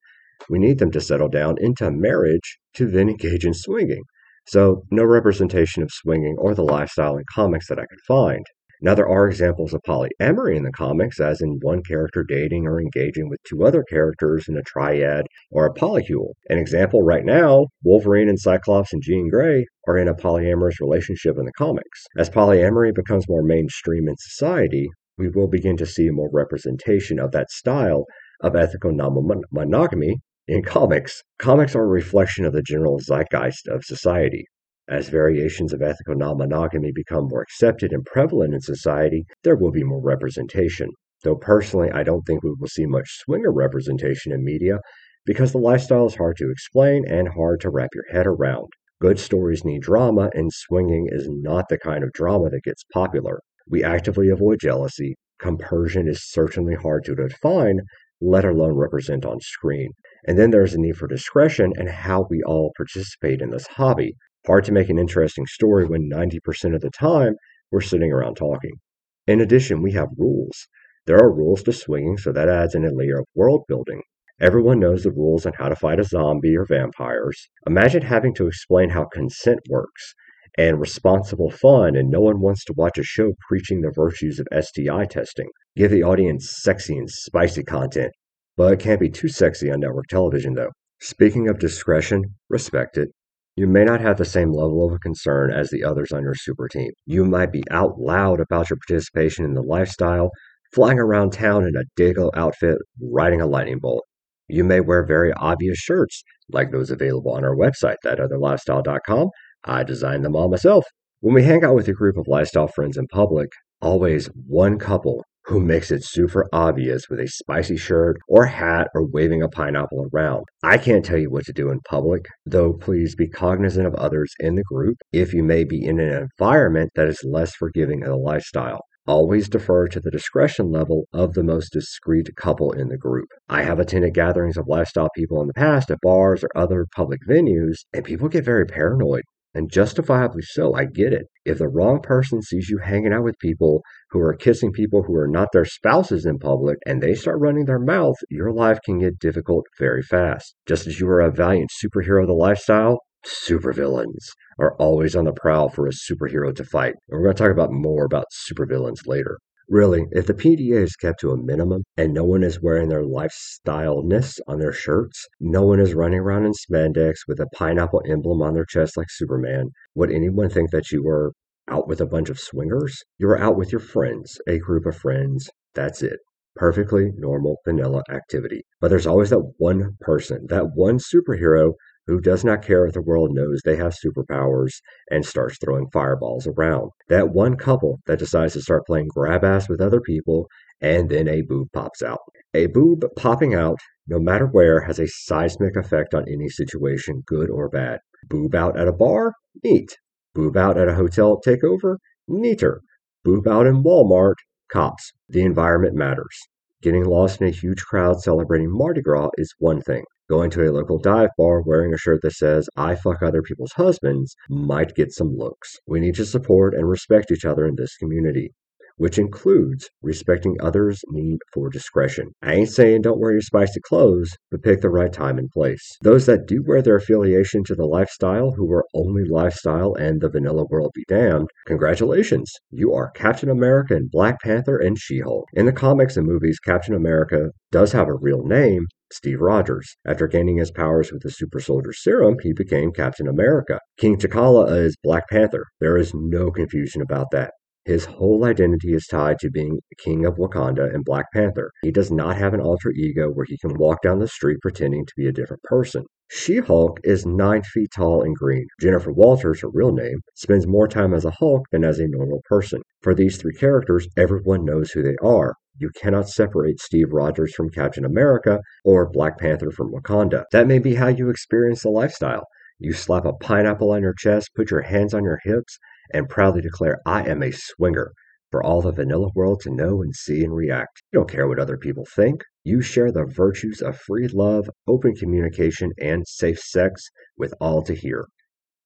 we 0.50 0.60
need 0.60 0.80
them 0.80 0.92
to 0.92 1.02
settle 1.02 1.30
down 1.30 1.56
into 1.60 1.90
marriage 1.92 2.60
to 2.76 2.88
then 2.88 3.10
engage 3.10 3.46
in 3.46 3.54
swinging. 3.54 4.04
So, 4.48 4.84
no 4.92 5.04
representation 5.04 5.84
of 5.84 5.90
swinging 5.92 6.36
or 6.38 6.54
the 6.54 6.64
lifestyle 6.64 7.18
in 7.18 7.24
comics 7.34 7.68
that 7.68 7.80
I 7.80 7.86
could 7.86 8.00
find. 8.08 8.46
Now, 8.82 8.94
there 8.94 9.10
are 9.10 9.28
examples 9.28 9.74
of 9.74 9.82
polyamory 9.82 10.56
in 10.56 10.64
the 10.64 10.72
comics, 10.72 11.20
as 11.20 11.42
in 11.42 11.60
one 11.62 11.82
character 11.84 12.24
dating 12.24 12.68
or 12.68 12.80
engaging 12.80 13.28
with 13.28 13.40
two 13.44 13.64
other 13.64 13.84
characters 13.84 14.48
in 14.48 14.56
a 14.56 14.62
triad 14.62 15.26
or 15.52 15.66
a 15.66 15.74
polycule. 15.74 16.34
An 16.50 16.60
example 16.60 17.02
right 17.02 17.26
now 17.26 17.68
Wolverine 17.84 18.30
and 18.30 18.40
Cyclops 18.40 18.94
and 18.94 19.02
Jean 19.02 19.30
Grey 19.30 19.66
are 19.88 19.98
in 19.98 20.08
a 20.08 20.14
polyamorous 20.14 20.80
relationship 20.80 21.38
in 21.38 21.46
the 21.46 21.54
comics. 21.54 22.06
As 22.18 22.30
polyamory 22.30 22.94
becomes 22.94 23.28
more 23.28 23.44
mainstream 23.44 24.08
in 24.08 24.16
society, 24.18 24.88
we 25.18 25.30
will 25.30 25.48
begin 25.48 25.78
to 25.78 25.86
see 25.86 26.10
more 26.10 26.30
representation 26.32 27.20
of 27.20 27.32
that 27.32 27.50
style 27.50 28.06
of 28.42 28.56
ethical 28.56 28.92
non 28.92 29.42
monogamy 29.52 30.18
in 30.48 30.64
comics, 30.64 31.24
comics 31.40 31.76
are 31.76 31.84
a 31.84 31.88
reflection 31.88 32.46
of 32.46 32.54
the 32.54 32.62
general 32.62 33.00
zeitgeist 33.00 33.68
of 33.68 33.84
society. 33.84 34.46
As 34.90 35.10
variations 35.10 35.74
of 35.74 35.82
ethical 35.82 36.16
non 36.16 36.38
monogamy 36.38 36.92
become 36.94 37.28
more 37.28 37.42
accepted 37.42 37.92
and 37.92 38.06
prevalent 38.06 38.54
in 38.54 38.62
society, 38.62 39.26
there 39.44 39.58
will 39.58 39.72
be 39.72 39.84
more 39.84 40.02
representation. 40.02 40.90
Though 41.24 41.36
personally, 41.36 41.92
I 41.92 42.04
don't 42.04 42.22
think 42.24 42.42
we 42.42 42.54
will 42.58 42.68
see 42.68 42.86
much 42.86 43.20
swinger 43.20 43.52
representation 43.52 44.32
in 44.32 44.46
media 44.46 44.80
because 45.26 45.52
the 45.52 45.58
lifestyle 45.58 46.06
is 46.06 46.16
hard 46.16 46.38
to 46.38 46.50
explain 46.50 47.04
and 47.06 47.28
hard 47.28 47.60
to 47.62 47.70
wrap 47.70 47.90
your 47.94 48.06
head 48.12 48.26
around. 48.26 48.70
Good 49.02 49.20
stories 49.20 49.66
need 49.66 49.82
drama, 49.82 50.30
and 50.34 50.52
swinging 50.54 51.08
is 51.12 51.28
not 51.30 51.70
the 51.70 51.78
kind 51.78 52.04
of 52.04 52.14
drama 52.14 52.50
that 52.50 52.64
gets 52.64 52.86
popular. 52.94 53.42
We 53.70 53.84
actively 53.84 54.30
avoid 54.30 54.62
jealousy. 54.62 55.16
Compersion 55.38 56.08
is 56.08 56.32
certainly 56.32 56.76
hard 56.76 57.04
to 57.04 57.16
define, 57.16 57.82
let 58.22 58.46
alone 58.46 58.74
represent 58.74 59.26
on 59.26 59.42
screen. 59.42 59.92
And 60.26 60.40
then 60.40 60.52
there's 60.52 60.74
a 60.74 60.80
need 60.80 60.96
for 60.96 61.08
discretion 61.08 61.74
and 61.76 61.90
how 61.90 62.26
we 62.30 62.42
all 62.44 62.72
participate 62.78 63.42
in 63.42 63.50
this 63.50 63.68
hobby. 63.68 64.16
Hard 64.48 64.64
to 64.64 64.72
make 64.72 64.90
an 64.90 64.98
interesting 64.98 65.46
story 65.46 65.86
when 65.86 66.10
90% 66.10 66.74
of 66.74 66.80
the 66.80 66.90
time 66.90 67.36
we're 67.70 67.82
sitting 67.82 68.14
around 68.14 68.36
talking. 68.36 68.80
In 69.28 69.42
addition, 69.42 69.82
we 69.82 69.92
have 69.92 70.08
rules. 70.18 70.70
There 71.06 71.18
are 71.18 71.36
rules 71.36 71.64
to 71.64 71.74
swinging, 71.74 72.16
so 72.16 72.32
that 72.32 72.48
adds 72.48 72.74
in 72.74 72.86
a 72.86 72.94
layer 72.94 73.20
of 73.20 73.26
world 73.36 73.66
building. 73.68 74.04
Everyone 74.40 74.80
knows 74.80 75.04
the 75.04 75.12
rules 75.12 75.46
on 75.46 75.52
how 75.58 75.68
to 75.68 75.76
fight 75.76 76.00
a 76.00 76.06
zombie 76.06 76.56
or 76.56 76.66
vampires. 76.66 77.50
Imagine 77.68 78.04
having 78.04 78.34
to 78.36 78.48
explain 78.48 78.92
how 78.92 79.04
consent 79.04 79.60
works 79.70 80.14
and 80.58 80.80
responsible 80.80 81.52
fun, 81.52 81.98
and 81.98 82.10
no 82.10 82.22
one 82.22 82.40
wants 82.40 82.64
to 82.66 82.74
watch 82.78 82.98
a 82.98 83.04
show 83.04 83.34
preaching 83.50 83.82
the 83.82 83.92
virtues 83.94 84.40
of 84.40 84.48
STI 84.64 85.04
testing. 85.08 85.50
Give 85.76 85.92
the 85.92 86.04
audience 86.04 86.56
sexy 86.62 86.98
and 86.98 87.10
spicy 87.10 87.64
content, 87.64 88.14
but 88.56 88.72
it 88.72 88.80
can't 88.80 89.02
be 89.02 89.10
too 89.10 89.28
sexy 89.28 89.70
on 89.70 89.82
network 89.82 90.08
television, 90.08 90.54
though. 90.54 90.72
Speaking 91.02 91.50
of 91.50 91.60
discretion, 91.60 92.36
respect 92.48 92.98
it. 92.98 93.10
You 93.58 93.66
may 93.66 93.84
not 93.84 94.02
have 94.02 94.18
the 94.18 94.24
same 94.24 94.52
level 94.52 94.86
of 94.86 95.02
concern 95.02 95.52
as 95.52 95.72
the 95.72 95.84
others 95.84 96.12
on 96.12 96.22
your 96.22 96.36
super 96.36 96.68
team. 96.68 96.92
You 97.08 97.26
might 97.26 97.52
be 97.52 97.64
out 97.72 98.00
loud 98.00 98.40
about 98.40 98.70
your 98.70 98.78
participation 98.88 99.46
in 99.46 99.56
the 99.56 99.64
lifestyle, 99.64 100.30
flying 100.76 101.00
around 101.00 101.34
town 101.34 101.64
in 101.64 101.74
a 101.76 102.00
Dago 102.00 102.30
outfit, 102.36 102.78
riding 103.02 103.42
a 103.42 103.48
lightning 103.48 103.80
bolt. 103.82 104.04
You 104.48 104.64
may 104.64 104.80
wear 104.80 105.04
very 105.04 105.34
obvious 105.34 105.80
shirts, 105.80 106.24
like 106.52 106.70
those 106.70 106.92
available 106.92 107.32
on 107.32 107.44
our 107.44 107.56
website, 107.56 107.96
thatotherlifestyle.com. 108.06 109.30
I 109.64 109.84
designed 109.84 110.24
them 110.24 110.36
all 110.36 110.52
myself. 110.52 110.86
When 111.22 111.34
we 111.34 111.42
hang 111.42 111.64
out 111.64 111.74
with 111.74 111.88
a 111.88 111.94
group 111.94 112.16
of 112.16 112.28
lifestyle 112.28 112.68
friends 112.68 112.96
in 112.96 113.08
public, 113.08 113.50
always 113.82 114.30
one 114.46 114.78
couple 114.78 115.24
who 115.48 115.62
makes 115.62 115.92
it 115.92 116.04
super 116.04 116.46
obvious 116.52 117.04
with 117.10 117.20
a 117.20 117.28
spicy 117.28 117.78
shirt 117.78 118.18
or 118.28 118.46
hat 118.46 118.90
or 118.94 119.08
waving 119.08 119.42
a 119.42 119.48
pineapple 119.48 120.06
around. 120.14 120.44
I 120.62 120.78
can't 120.78 121.06
tell 121.06 121.18
you 121.18 121.30
what 121.30 121.46
to 121.46 121.54
do 121.54 121.70
in 121.70 121.80
public, 121.90 122.26
though 122.46 122.74
please 122.74 123.16
be 123.16 123.30
cognizant 123.30 123.88
of 123.88 123.96
others 123.96 124.34
in 124.40 124.56
the 124.56 124.64
group 124.64 124.98
if 125.14 125.34
you 125.34 125.44
may 125.44 125.64
be 125.64 125.84
in 125.84 126.00
an 126.00 126.28
environment 126.40 126.92
that 126.96 127.08
is 127.08 127.24
less 127.24 127.56
forgiving 127.56 128.04
of 128.04 128.10
the 128.10 128.18
lifestyle. 128.18 128.82
Always 129.08 129.48
defer 129.48 129.88
to 129.88 130.02
the 130.02 130.12
discretion 130.12 130.70
level 130.70 131.06
of 131.14 131.34
the 131.34 131.44
most 131.44 131.72
discreet 131.72 132.28
couple 132.36 132.74
in 132.74 132.90
the 132.90 132.98
group. 132.98 133.30
I 133.48 133.64
have 133.64 133.80
attended 133.80 134.14
gatherings 134.14 134.58
of 134.58 134.68
lifestyle 134.68 135.10
people 135.16 135.40
in 135.40 135.48
the 135.48 135.54
past 135.54 135.90
at 135.90 136.02
bars 136.02 136.44
or 136.44 136.50
other 136.58 136.86
public 136.94 137.22
venues, 137.26 137.78
and 137.94 138.04
people 138.04 138.28
get 138.28 138.44
very 138.44 138.66
paranoid 138.66 139.24
and 139.54 139.72
justifiably 139.72 140.44
so. 140.44 140.74
I 140.76 140.86
get 140.86 141.14
it. 141.14 141.28
If 141.48 141.60
the 141.60 141.70
wrong 141.70 142.02
person 142.02 142.42
sees 142.42 142.68
you 142.68 142.80
hanging 142.80 143.14
out 143.14 143.24
with 143.24 143.40
people 143.40 143.82
who 144.10 144.20
are 144.20 144.36
kissing 144.36 144.74
people 144.74 145.04
who 145.04 145.16
are 145.16 145.30
not 145.30 145.48
their 145.54 145.64
spouses 145.64 146.26
in 146.26 146.40
public 146.40 146.78
and 146.86 147.02
they 147.02 147.14
start 147.14 147.40
running 147.40 147.64
their 147.64 147.80
mouth, 147.80 148.18
your 148.30 148.52
life 148.52 148.80
can 148.84 149.00
get 149.00 149.18
difficult 149.18 149.64
very 149.80 150.04
fast. 150.04 150.56
Just 150.66 150.88
as 150.88 151.00
you 151.00 151.08
are 151.08 151.22
a 151.22 151.32
valiant 151.32 151.70
superhero 151.82 152.24
of 152.24 152.28
the 152.28 152.34
lifestyle, 152.34 153.00
supervillains 153.26 154.26
are 154.60 154.76
always 154.78 155.16
on 155.16 155.24
the 155.24 155.32
prowl 155.32 155.70
for 155.70 155.88
a 155.88 155.92
superhero 155.92 156.54
to 156.54 156.66
fight. 156.66 156.96
And 157.08 157.18
we're 157.18 157.24
going 157.24 157.36
to 157.38 157.44
talk 157.44 157.54
about 157.54 157.72
more 157.72 158.04
about 158.04 158.26
supervillains 158.52 159.08
later. 159.08 159.38
Really, 159.70 160.06
if 160.12 160.28
the 160.28 160.34
PDA 160.34 160.82
is 160.82 160.96
kept 160.96 161.20
to 161.20 161.32
a 161.32 161.44
minimum 161.44 161.84
and 161.98 162.14
no 162.14 162.24
one 162.24 162.42
is 162.42 162.62
wearing 162.62 162.88
their 162.88 163.04
lifestyle-ness 163.04 164.40
on 164.48 164.60
their 164.60 164.72
shirts, 164.72 165.28
no 165.42 165.64
one 165.64 165.82
is 165.82 165.94
running 165.94 166.20
around 166.20 166.46
in 166.46 166.54
spandex 166.54 167.16
with 167.28 167.42
a 167.42 167.48
pineapple 167.48 168.02
emblem 168.08 168.42
on 168.42 168.54
their 168.54 168.64
chest 168.64 168.96
like 168.96 169.10
Superman, 169.10 169.72
would 169.94 170.10
anyone 170.10 170.50
think 170.50 170.72
that 170.72 170.92
you 170.92 171.04
were 171.04 171.34
out 171.68 171.86
with 171.86 172.00
a 172.00 172.06
bunch 172.06 172.30
of 172.30 172.40
swingers? 172.40 173.04
You 173.18 173.28
were 173.28 173.42
out 173.42 173.58
with 173.58 173.74
your 173.74 173.82
friends, 173.82 174.40
a 174.48 174.58
group 174.58 174.86
of 174.86 174.96
friends. 174.96 175.50
That's 175.76 176.02
it. 176.02 176.20
Perfectly 176.56 177.12
normal 177.18 177.58
vanilla 177.66 178.04
activity. 178.10 178.62
But 178.80 178.88
there's 178.88 179.06
always 179.06 179.32
that 179.32 179.52
one 179.58 179.98
person, 180.00 180.46
that 180.48 180.76
one 180.76 180.98
superhero 180.98 181.74
who 182.08 182.22
does 182.22 182.44
not 182.44 182.66
care 182.66 182.86
if 182.86 182.94
the 182.94 183.02
world 183.02 183.32
knows 183.34 183.62
they 183.64 183.76
have 183.76 183.94
superpowers 183.94 184.82
and 185.12 185.26
starts 185.26 185.58
throwing 185.58 185.90
fireballs 185.92 186.48
around. 186.48 186.92
That 187.10 187.30
one 187.30 187.56
couple 187.56 188.00
that 188.06 188.20
decides 188.20 188.54
to 188.54 188.62
start 188.62 188.86
playing 188.88 189.10
grab 189.10 189.44
ass 189.44 189.70
with 189.70 189.82
other 189.82 190.02
people 190.02 190.48
and 190.82 191.10
then 191.10 191.28
a 191.28 191.42
boob 191.42 191.68
pops 191.74 192.02
out. 192.02 192.20
A 192.54 192.68
boob 192.68 193.04
popping 193.16 193.54
out, 193.54 193.80
no 194.08 194.20
matter 194.20 194.46
where, 194.46 194.82
has 194.82 195.00
a 195.00 195.08
seismic 195.08 195.76
effect 195.76 196.14
on 196.14 196.26
any 196.28 196.50
situation, 196.50 197.24
good 197.26 197.50
or 197.50 197.70
bad. 197.70 198.00
Boob 198.30 198.56
out 198.56 198.80
at 198.80 198.88
a 198.88 198.94
bar? 198.94 199.34
Neat. 199.64 199.98
Boob 200.34 200.56
out 200.56 200.78
at 200.78 200.88
a 200.88 200.96
hotel 200.96 201.42
takeover? 201.46 201.98
Neater. 202.28 202.82
Boob 203.24 203.48
out 203.48 203.68
in 203.68 203.84
Walmart? 203.84 204.36
Cops. 204.72 205.12
The 205.30 205.42
environment 205.42 205.96
matters. 205.96 206.38
Getting 206.82 207.06
lost 207.06 207.42
in 207.42 207.48
a 207.48 207.52
huge 207.52 207.82
crowd 207.84 208.22
celebrating 208.22 208.70
Mardi 208.70 209.02
Gras 209.02 209.30
is 209.38 209.54
one 209.58 209.82
thing. 209.82 210.04
Going 210.30 210.50
to 210.52 210.70
a 210.70 210.72
local 210.72 211.00
dive 211.00 211.30
bar 211.38 211.62
wearing 211.62 211.94
a 211.94 211.98
shirt 211.98 212.22
that 212.24 212.34
says, 212.34 212.70
I 212.76 212.96
fuck 212.96 213.22
other 213.22 213.42
people's 213.42 213.72
husbands, 213.74 214.36
might 214.50 214.96
get 214.96 215.14
some 215.14 215.36
looks. 215.36 215.78
We 215.88 216.00
need 216.00 216.16
to 216.16 216.26
support 216.26 216.74
and 216.74 216.90
respect 216.90 217.32
each 217.32 217.46
other 217.46 217.66
in 217.66 217.76
this 217.76 217.96
community 217.96 218.54
which 218.98 219.20
includes 219.20 219.90
respecting 220.02 220.58
others' 220.60 221.04
need 221.10 221.38
for 221.54 221.70
discretion. 221.70 222.32
I 222.42 222.56
ain't 222.56 222.70
saying 222.70 223.04
don't 223.04 223.20
wear 223.20 223.32
your 223.32 223.42
spicy 223.42 223.80
clothes, 223.88 224.32
but 224.50 224.64
pick 224.64 224.82
the 224.82 224.90
right 224.90 225.14
time 225.14 225.38
and 225.38 225.50
place. 225.52 225.98
Those 226.02 226.26
that 226.26 226.48
do 226.48 226.64
wear 226.66 226.82
their 226.82 226.96
affiliation 226.96 227.64
to 227.66 227.76
the 227.76 227.86
lifestyle, 227.86 228.52
who 228.52 228.72
are 228.72 228.86
only 228.96 229.24
lifestyle 229.24 229.94
and 229.94 230.20
the 230.20 230.30
vanilla 230.30 230.66
world 230.70 230.92
be 230.96 231.04
damned, 231.08 231.50
congratulations! 231.68 232.52
You 232.72 232.92
are 232.94 233.12
Captain 233.12 233.50
America 233.50 233.96
and 233.96 234.10
Black 234.10 234.42
Panther 234.42 234.78
and 234.78 234.98
She 234.98 235.20
Hulk. 235.20 235.46
In 235.54 235.68
the 235.68 235.72
comics 235.72 236.18
and 236.18 236.26
movies, 236.26 236.60
Captain 236.60 236.96
America 236.96 237.52
does 237.72 237.92
have 237.92 238.08
a 238.08 238.16
real 238.16 238.44
name, 238.44 238.88
Steve 239.12 239.40
Rogers. 239.42 239.96
After 240.06 240.28
gaining 240.28 240.58
his 240.58 240.72
powers 240.72 241.12
with 241.12 241.24
the 241.24 241.32
super 241.32 241.60
soldier 241.60 241.94
serum, 241.94 242.38
he 242.42 242.54
became 242.54 242.92
Captain 242.92 243.28
America. 243.28 243.80
King 243.98 244.18
T'Challa 244.18 244.72
is 244.78 244.98
Black 245.04 245.30
Panther. 245.30 245.66
There 245.80 245.98
is 245.98 246.14
no 246.14 246.52
confusion 246.52 247.02
about 247.02 247.32
that. 247.32 247.52
His 247.88 248.04
whole 248.04 248.44
identity 248.44 248.94
is 248.94 249.08
tied 249.08 249.40
to 249.40 249.50
being 249.50 249.80
king 249.98 250.26
of 250.26 250.36
Wakanda 250.36 250.94
and 250.94 251.06
Black 251.06 251.32
Panther. 251.32 251.72
He 251.84 251.90
does 251.90 252.12
not 252.12 252.36
have 252.36 252.54
an 252.54 252.60
alter 252.60 252.92
ego 252.92 253.30
where 253.30 253.46
he 253.48 253.58
can 253.58 253.78
walk 253.78 254.02
down 254.02 254.20
the 254.20 254.28
street 254.28 254.58
pretending 254.62 255.06
to 255.06 255.14
be 255.16 255.26
a 255.26 255.32
different 255.32 255.64
person. 255.64 256.04
She 256.30 256.58
Hulk 256.58 257.00
is 257.06 257.26
nine 257.26 257.64
feet 257.64 257.92
tall 257.96 258.24
and 258.24 258.36
green. 258.36 258.68
Jennifer 258.82 259.14
Walters, 259.14 259.62
her 259.62 259.70
real 259.70 259.94
name, 259.94 260.20
spends 260.36 260.68
more 260.68 260.90
time 260.90 261.14
as 261.14 261.24
a 261.24 261.32
Hulk 261.32 261.64
than 261.72 261.86
as 261.86 261.98
a 261.98 262.10
normal 262.10 262.42
person. 262.50 262.82
For 263.04 263.16
these 263.16 263.38
three 263.38 263.54
characters, 263.54 264.06
everyone 264.18 264.66
knows 264.66 264.92
who 264.92 265.02
they 265.02 265.16
are. 265.24 265.54
You 265.78 265.90
cannot 265.98 266.28
separate 266.28 266.82
Steve 266.82 267.14
Rogers 267.14 267.54
from 267.56 267.70
Captain 267.70 268.04
America 268.04 268.60
or 268.84 269.10
Black 269.10 269.38
Panther 269.38 269.72
from 269.72 269.94
Wakanda. 269.94 270.44
That 270.52 270.68
may 270.68 270.80
be 270.80 270.96
how 270.96 271.08
you 271.08 271.30
experience 271.30 271.84
the 271.84 271.90
lifestyle. 271.90 272.44
You 272.80 272.92
slap 272.92 273.24
a 273.24 273.32
pineapple 273.32 273.92
on 273.92 274.02
your 274.02 274.14
chest, 274.14 274.50
put 274.58 274.72
your 274.72 274.82
hands 274.82 275.14
on 275.14 275.24
your 275.24 275.40
hips, 275.46 275.80
and 276.14 276.30
proudly 276.30 276.62
declare, 276.62 277.00
I 277.06 277.28
am 277.28 277.44
a 277.44 277.52
swinger 277.52 278.14
for 278.52 278.64
all 278.64 278.82
the 278.82 278.92
vanilla 278.92 279.30
world 279.36 279.60
to 279.62 279.70
know 279.70 280.02
and 280.02 280.16
see 280.16 280.44
and 280.44 280.56
react. 280.56 281.02
You 281.12 281.20
don't 281.20 281.30
care 281.30 281.48
what 281.48 281.60
other 281.60 281.78
people 281.78 282.06
think. 282.06 282.44
You 282.64 282.82
share 282.82 283.12
the 283.12 283.26
virtues 283.26 283.82
of 283.82 283.98
free 283.98 284.28
love, 284.28 284.70
open 284.88 285.16
communication, 285.16 285.92
and 286.00 286.28
safe 286.28 286.60
sex 286.60 287.10
with 287.38 287.54
all 287.60 287.82
to 287.84 287.94
hear. 287.94 288.26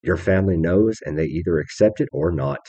Your 0.01 0.17
family 0.17 0.57
knows 0.57 0.97
and 1.05 1.17
they 1.17 1.25
either 1.25 1.59
accept 1.59 2.01
it 2.01 2.09
or 2.11 2.31
not. 2.31 2.61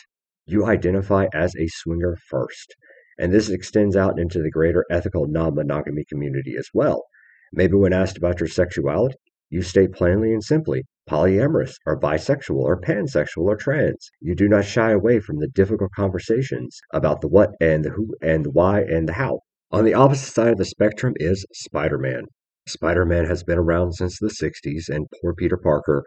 You 0.45 0.67
identify 0.67 1.29
as 1.33 1.55
a 1.57 1.69
swinger 1.69 2.17
first. 2.29 2.75
And 3.19 3.33
this 3.33 3.49
extends 3.49 3.97
out 3.97 4.19
into 4.19 4.43
the 4.43 4.51
greater 4.51 4.85
ethical 4.91 5.27
non 5.27 5.55
monogamy 5.55 6.05
community 6.09 6.57
as 6.59 6.69
well. 6.75 7.05
Maybe 7.53 7.75
when 7.75 7.93
asked 7.93 8.17
about 8.17 8.41
your 8.41 8.49
sexuality, 8.49 9.17
you 9.53 9.61
state 9.61 9.93
plainly 9.93 10.33
and 10.33 10.43
simply, 10.43 10.83
polyamorous 11.07 11.75
or 11.85 12.01
bisexual 12.01 12.57
or 12.57 12.81
pansexual 12.81 13.45
or 13.45 13.55
trans. 13.55 14.11
You 14.19 14.35
do 14.35 14.49
not 14.49 14.65
shy 14.65 14.93
away 14.93 15.21
from 15.21 15.41
the 15.41 15.47
difficult 15.47 15.91
conversations 15.95 16.81
about 16.95 17.21
the 17.21 17.29
what 17.29 17.51
and 17.61 17.85
the 17.85 17.91
who 17.91 18.15
and 18.23 18.47
the 18.47 18.51
why 18.51 18.81
and 18.81 19.07
the 19.07 19.13
how. 19.13 19.41
On 19.71 19.85
the 19.85 19.93
opposite 19.93 20.33
side 20.33 20.53
of 20.53 20.57
the 20.57 20.65
spectrum 20.65 21.13
is 21.17 21.45
Spider 21.53 21.99
Man. 21.99 22.25
Spider 22.67 23.05
Man 23.05 23.27
has 23.27 23.45
been 23.45 23.59
around 23.59 23.93
since 23.93 24.19
the 24.19 24.29
60s, 24.29 24.89
and 24.89 25.07
poor 25.21 25.35
Peter 25.35 25.59
Parker 25.59 26.03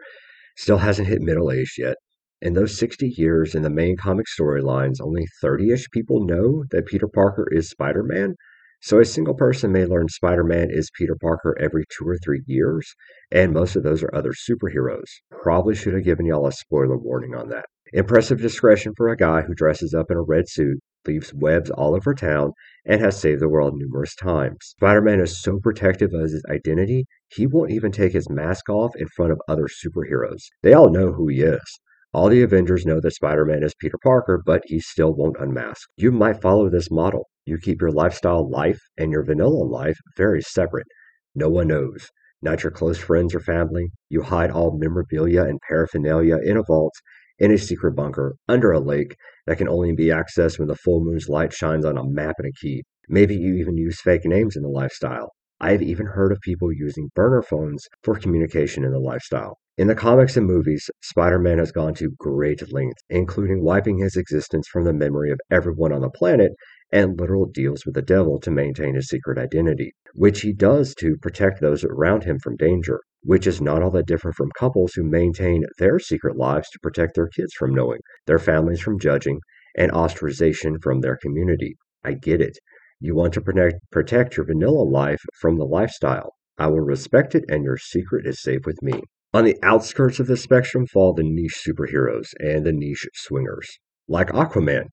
still 0.56 0.78
hasn't 0.78 1.06
hit 1.06 1.22
middle 1.22 1.52
age 1.52 1.76
yet. 1.78 1.98
In 2.42 2.54
those 2.54 2.76
60 2.76 3.14
years 3.16 3.54
in 3.54 3.62
the 3.62 3.70
main 3.70 3.96
comic 3.96 4.26
storylines, 4.26 5.00
only 5.00 5.24
30 5.40 5.70
ish 5.70 5.88
people 5.92 6.24
know 6.24 6.64
that 6.72 6.86
Peter 6.86 7.06
Parker 7.06 7.46
is 7.52 7.70
Spider 7.70 8.02
Man, 8.02 8.34
so 8.80 9.00
a 9.00 9.04
single 9.04 9.34
person 9.34 9.72
may 9.72 9.84
learn 9.84 10.08
Spider 10.08 10.44
Man 10.44 10.68
is 10.70 10.90
Peter 10.96 11.16
Parker 11.20 11.56
every 11.60 11.84
two 11.90 12.06
or 12.06 12.18
three 12.18 12.42
years, 12.46 12.94
and 13.30 13.52
most 13.52 13.76
of 13.76 13.82
those 13.82 14.02
are 14.02 14.14
other 14.14 14.32
superheroes. 14.32 15.08
Probably 15.42 15.74
should 15.74 15.94
have 15.94 16.04
given 16.04 16.26
y'all 16.26 16.46
a 16.46 16.52
spoiler 16.52 16.96
warning 16.96 17.34
on 17.34 17.48
that. 17.48 17.66
Impressive 17.92 18.40
discretion 18.40 18.92
for 18.96 19.08
a 19.08 19.16
guy 19.16 19.42
who 19.42 19.54
dresses 19.54 19.94
up 19.94 20.10
in 20.10 20.16
a 20.16 20.22
red 20.22 20.48
suit, 20.48 20.78
leaves 21.06 21.32
webs 21.32 21.70
all 21.70 21.94
over 21.94 22.14
town, 22.14 22.52
and 22.84 23.00
has 23.00 23.20
saved 23.20 23.40
the 23.40 23.48
world 23.48 23.74
numerous 23.76 24.14
times. 24.14 24.58
Spider 24.62 25.02
Man 25.02 25.20
is 25.20 25.40
so 25.40 25.58
protective 25.58 26.12
of 26.12 26.22
his 26.22 26.44
identity, 26.50 27.06
he 27.28 27.46
won't 27.46 27.70
even 27.70 27.92
take 27.92 28.12
his 28.12 28.28
mask 28.28 28.68
off 28.68 28.94
in 28.96 29.08
front 29.08 29.32
of 29.32 29.40
other 29.48 29.66
superheroes. 29.66 30.42
They 30.62 30.72
all 30.72 30.90
know 30.90 31.12
who 31.12 31.28
he 31.28 31.42
is. 31.42 31.80
All 32.12 32.28
the 32.28 32.42
Avengers 32.42 32.86
know 32.86 33.00
that 33.00 33.12
Spider 33.12 33.44
Man 33.44 33.62
is 33.62 33.74
Peter 33.74 33.98
Parker, 34.02 34.42
but 34.44 34.62
he 34.64 34.80
still 34.80 35.12
won't 35.14 35.36
unmask. 35.38 35.88
You 35.96 36.12
might 36.12 36.40
follow 36.40 36.70
this 36.70 36.90
model. 36.90 37.28
You 37.44 37.58
keep 37.58 37.80
your 37.80 37.90
lifestyle 37.90 38.48
life 38.48 38.80
and 38.96 39.12
your 39.12 39.24
vanilla 39.24 39.64
life 39.64 39.98
very 40.16 40.40
separate. 40.40 40.86
No 41.34 41.48
one 41.48 41.68
knows. 41.68 42.08
Not 42.42 42.62
your 42.62 42.72
close 42.72 42.98
friends 42.98 43.34
or 43.34 43.40
family. 43.40 43.90
You 44.08 44.22
hide 44.22 44.50
all 44.50 44.78
memorabilia 44.78 45.42
and 45.42 45.58
paraphernalia 45.68 46.38
in 46.42 46.56
a 46.56 46.62
vault, 46.62 46.94
in 47.38 47.50
a 47.50 47.58
secret 47.58 47.94
bunker, 47.94 48.36
under 48.48 48.72
a 48.72 48.80
lake 48.80 49.16
that 49.46 49.58
can 49.58 49.68
only 49.68 49.92
be 49.92 50.06
accessed 50.06 50.58
when 50.58 50.68
the 50.68 50.76
full 50.76 51.04
moon's 51.04 51.28
light 51.28 51.52
shines 51.52 51.84
on 51.84 51.98
a 51.98 52.04
map 52.04 52.36
and 52.38 52.48
a 52.48 52.52
key. 52.60 52.82
Maybe 53.08 53.36
you 53.36 53.54
even 53.56 53.76
use 53.76 54.00
fake 54.00 54.24
names 54.24 54.56
in 54.56 54.62
the 54.62 54.68
lifestyle. 54.68 55.32
I 55.58 55.72
have 55.72 55.82
even 55.82 56.06
heard 56.06 56.32
of 56.32 56.40
people 56.42 56.70
using 56.70 57.10
burner 57.14 57.40
phones 57.40 57.88
for 58.02 58.18
communication 58.18 58.84
in 58.84 58.92
the 58.92 58.98
lifestyle. 58.98 59.56
In 59.78 59.88
the 59.88 59.94
comics 59.94 60.36
and 60.36 60.46
movies, 60.46 60.90
Spider 61.02 61.38
Man 61.38 61.58
has 61.58 61.72
gone 61.72 61.94
to 61.94 62.10
great 62.18 62.70
lengths, 62.72 63.02
including 63.08 63.62
wiping 63.62 63.98
his 63.98 64.16
existence 64.16 64.68
from 64.68 64.84
the 64.84 64.92
memory 64.92 65.30
of 65.30 65.40
everyone 65.50 65.92
on 65.92 66.02
the 66.02 66.10
planet 66.10 66.52
and 66.92 67.18
literal 67.18 67.46
deals 67.46 67.86
with 67.86 67.94
the 67.94 68.02
devil 68.02 68.38
to 68.40 68.50
maintain 68.50 68.94
his 68.94 69.08
secret 69.08 69.38
identity, 69.38 69.94
which 70.14 70.42
he 70.42 70.52
does 70.52 70.94
to 70.96 71.16
protect 71.22 71.60
those 71.60 71.84
around 71.84 72.24
him 72.24 72.38
from 72.38 72.56
danger, 72.56 73.00
which 73.22 73.46
is 73.46 73.60
not 73.60 73.82
all 73.82 73.90
that 73.90 74.06
different 74.06 74.36
from 74.36 74.50
couples 74.58 74.92
who 74.92 75.04
maintain 75.04 75.64
their 75.78 75.98
secret 75.98 76.36
lives 76.36 76.68
to 76.70 76.78
protect 76.82 77.14
their 77.14 77.28
kids 77.28 77.54
from 77.54 77.74
knowing, 77.74 78.00
their 78.26 78.38
families 78.38 78.80
from 78.80 78.98
judging, 78.98 79.40
and 79.74 79.90
ostracization 79.92 80.82
from 80.82 81.00
their 81.00 81.16
community. 81.16 81.76
I 82.04 82.12
get 82.12 82.40
it. 82.40 82.58
You 82.98 83.14
want 83.14 83.34
to 83.34 83.42
protect, 83.42 83.90
protect 83.90 84.36
your 84.36 84.46
vanilla 84.46 84.82
life 84.82 85.22
from 85.38 85.58
the 85.58 85.66
lifestyle. 85.66 86.32
I 86.56 86.68
will 86.68 86.80
respect 86.80 87.34
it, 87.34 87.44
and 87.46 87.62
your 87.62 87.76
secret 87.76 88.26
is 88.26 88.40
safe 88.40 88.64
with 88.64 88.82
me. 88.82 89.02
On 89.34 89.44
the 89.44 89.58
outskirts 89.62 90.18
of 90.18 90.28
the 90.28 90.36
spectrum 90.38 90.86
fall 90.86 91.12
the 91.12 91.22
niche 91.22 91.62
superheroes 91.62 92.28
and 92.40 92.64
the 92.64 92.72
niche 92.72 93.06
swingers, 93.12 93.68
like 94.08 94.28
Aquaman, 94.28 94.86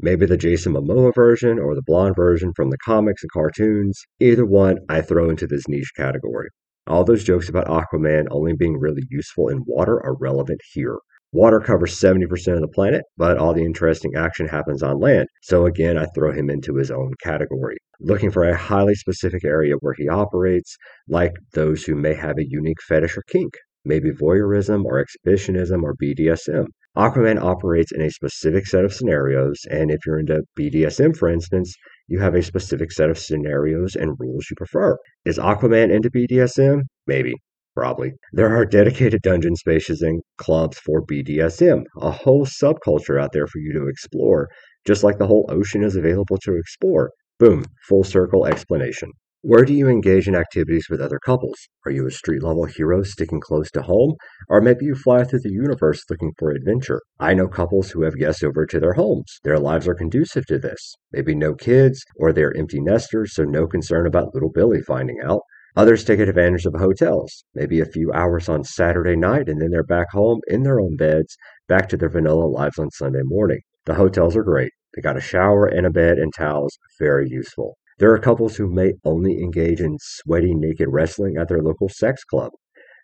maybe 0.00 0.24
the 0.24 0.38
Jason 0.38 0.72
Momoa 0.72 1.14
version 1.14 1.58
or 1.58 1.74
the 1.74 1.82
blonde 1.82 2.16
version 2.16 2.54
from 2.56 2.70
the 2.70 2.78
comics 2.78 3.22
and 3.22 3.30
cartoons. 3.30 4.00
Either 4.20 4.46
one 4.46 4.78
I 4.88 5.02
throw 5.02 5.28
into 5.28 5.46
this 5.46 5.68
niche 5.68 5.92
category. 5.94 6.48
All 6.86 7.04
those 7.04 7.24
jokes 7.24 7.50
about 7.50 7.66
Aquaman 7.66 8.26
only 8.30 8.54
being 8.54 8.78
really 8.78 9.02
useful 9.10 9.48
in 9.48 9.64
water 9.66 10.02
are 10.02 10.16
relevant 10.16 10.62
here. 10.72 10.96
Water 11.32 11.60
covers 11.60 12.00
70% 12.00 12.54
of 12.54 12.60
the 12.60 12.68
planet, 12.68 13.02
but 13.16 13.38
all 13.38 13.54
the 13.54 13.64
interesting 13.64 14.14
action 14.16 14.48
happens 14.48 14.82
on 14.82 14.98
land. 14.98 15.28
So 15.42 15.66
again, 15.66 15.96
I 15.96 16.06
throw 16.14 16.32
him 16.32 16.50
into 16.50 16.76
his 16.76 16.90
own 16.90 17.12
category. 17.22 17.76
Looking 18.00 18.30
for 18.30 18.44
a 18.44 18.56
highly 18.56 18.94
specific 18.94 19.44
area 19.44 19.74
where 19.80 19.94
he 19.96 20.08
operates, 20.08 20.76
like 21.08 21.32
those 21.54 21.84
who 21.84 21.94
may 21.94 22.14
have 22.14 22.38
a 22.38 22.48
unique 22.48 22.82
fetish 22.82 23.16
or 23.16 23.22
kink 23.28 23.54
maybe 23.84 24.10
voyeurism 24.10 24.84
or 24.84 24.98
exhibitionism 24.98 25.84
or 25.84 25.94
BDSM. 25.94 26.66
Aquaman 26.96 27.40
operates 27.40 27.92
in 27.92 28.02
a 28.02 28.10
specific 28.10 28.66
set 28.66 28.84
of 28.84 28.92
scenarios, 28.92 29.60
and 29.70 29.90
if 29.90 30.00
you're 30.04 30.18
into 30.18 30.42
BDSM, 30.58 31.16
for 31.16 31.28
instance, 31.28 31.74
you 32.08 32.18
have 32.18 32.34
a 32.34 32.42
specific 32.42 32.90
set 32.90 33.10
of 33.10 33.18
scenarios 33.18 33.94
and 33.94 34.16
rules 34.18 34.46
you 34.50 34.56
prefer. 34.56 34.98
Is 35.24 35.38
Aquaman 35.38 35.90
into 35.94 36.10
BDSM? 36.10 36.82
Maybe. 37.06 37.34
Probably. 37.80 38.12
There 38.34 38.54
are 38.54 38.66
dedicated 38.66 39.22
dungeon 39.22 39.56
spaces 39.56 40.02
and 40.02 40.20
clubs 40.36 40.78
for 40.80 41.00
BDSM, 41.00 41.84
a 41.96 42.10
whole 42.10 42.44
subculture 42.44 43.18
out 43.18 43.32
there 43.32 43.46
for 43.46 43.58
you 43.58 43.72
to 43.72 43.88
explore, 43.88 44.50
just 44.86 45.02
like 45.02 45.16
the 45.16 45.26
whole 45.26 45.46
ocean 45.48 45.82
is 45.82 45.96
available 45.96 46.36
to 46.44 46.56
explore. 46.56 47.12
Boom, 47.38 47.64
full 47.88 48.04
circle 48.04 48.44
explanation. 48.44 49.12
Where 49.40 49.64
do 49.64 49.72
you 49.72 49.88
engage 49.88 50.28
in 50.28 50.34
activities 50.34 50.88
with 50.90 51.00
other 51.00 51.18
couples? 51.24 51.56
Are 51.86 51.90
you 51.90 52.06
a 52.06 52.10
street 52.10 52.42
level 52.42 52.66
hero 52.66 53.02
sticking 53.02 53.40
close 53.40 53.70
to 53.70 53.80
home? 53.80 54.16
Or 54.50 54.60
maybe 54.60 54.84
you 54.84 54.94
fly 54.94 55.24
through 55.24 55.40
the 55.40 55.50
universe 55.50 56.04
looking 56.10 56.32
for 56.38 56.50
adventure? 56.50 57.00
I 57.18 57.32
know 57.32 57.48
couples 57.48 57.92
who 57.92 58.02
have 58.02 58.18
guests 58.18 58.42
over 58.42 58.66
to 58.66 58.78
their 58.78 58.92
homes. 58.92 59.40
Their 59.42 59.58
lives 59.58 59.88
are 59.88 59.94
conducive 59.94 60.44
to 60.48 60.58
this. 60.58 60.96
Maybe 61.12 61.34
no 61.34 61.54
kids, 61.54 62.04
or 62.16 62.34
they're 62.34 62.54
empty 62.54 62.82
nesters, 62.82 63.34
so 63.34 63.44
no 63.44 63.66
concern 63.66 64.06
about 64.06 64.34
little 64.34 64.50
Billy 64.50 64.82
finding 64.82 65.16
out. 65.24 65.40
Others 65.76 66.04
take 66.04 66.18
advantage 66.18 66.66
of 66.66 66.74
hotels, 66.74 67.44
maybe 67.54 67.80
a 67.80 67.84
few 67.84 68.12
hours 68.12 68.48
on 68.48 68.64
Saturday 68.64 69.14
night, 69.14 69.48
and 69.48 69.60
then 69.60 69.70
they're 69.70 69.84
back 69.84 70.10
home 70.10 70.40
in 70.48 70.64
their 70.64 70.80
own 70.80 70.96
beds, 70.96 71.36
back 71.68 71.88
to 71.88 71.96
their 71.96 72.08
vanilla 72.08 72.46
lives 72.46 72.78
on 72.78 72.90
Sunday 72.90 73.22
morning. 73.22 73.60
The 73.86 73.94
hotels 73.94 74.36
are 74.36 74.42
great. 74.42 74.72
They 74.94 75.02
got 75.02 75.16
a 75.16 75.20
shower 75.20 75.66
and 75.66 75.86
a 75.86 75.90
bed 75.90 76.18
and 76.18 76.34
towels, 76.34 76.76
very 76.98 77.28
useful. 77.28 77.76
There 77.98 78.12
are 78.12 78.18
couples 78.18 78.56
who 78.56 78.66
may 78.66 78.94
only 79.04 79.40
engage 79.40 79.80
in 79.80 79.98
sweaty 80.00 80.54
naked 80.54 80.88
wrestling 80.88 81.36
at 81.36 81.48
their 81.48 81.62
local 81.62 81.88
sex 81.88 82.24
club. 82.24 82.50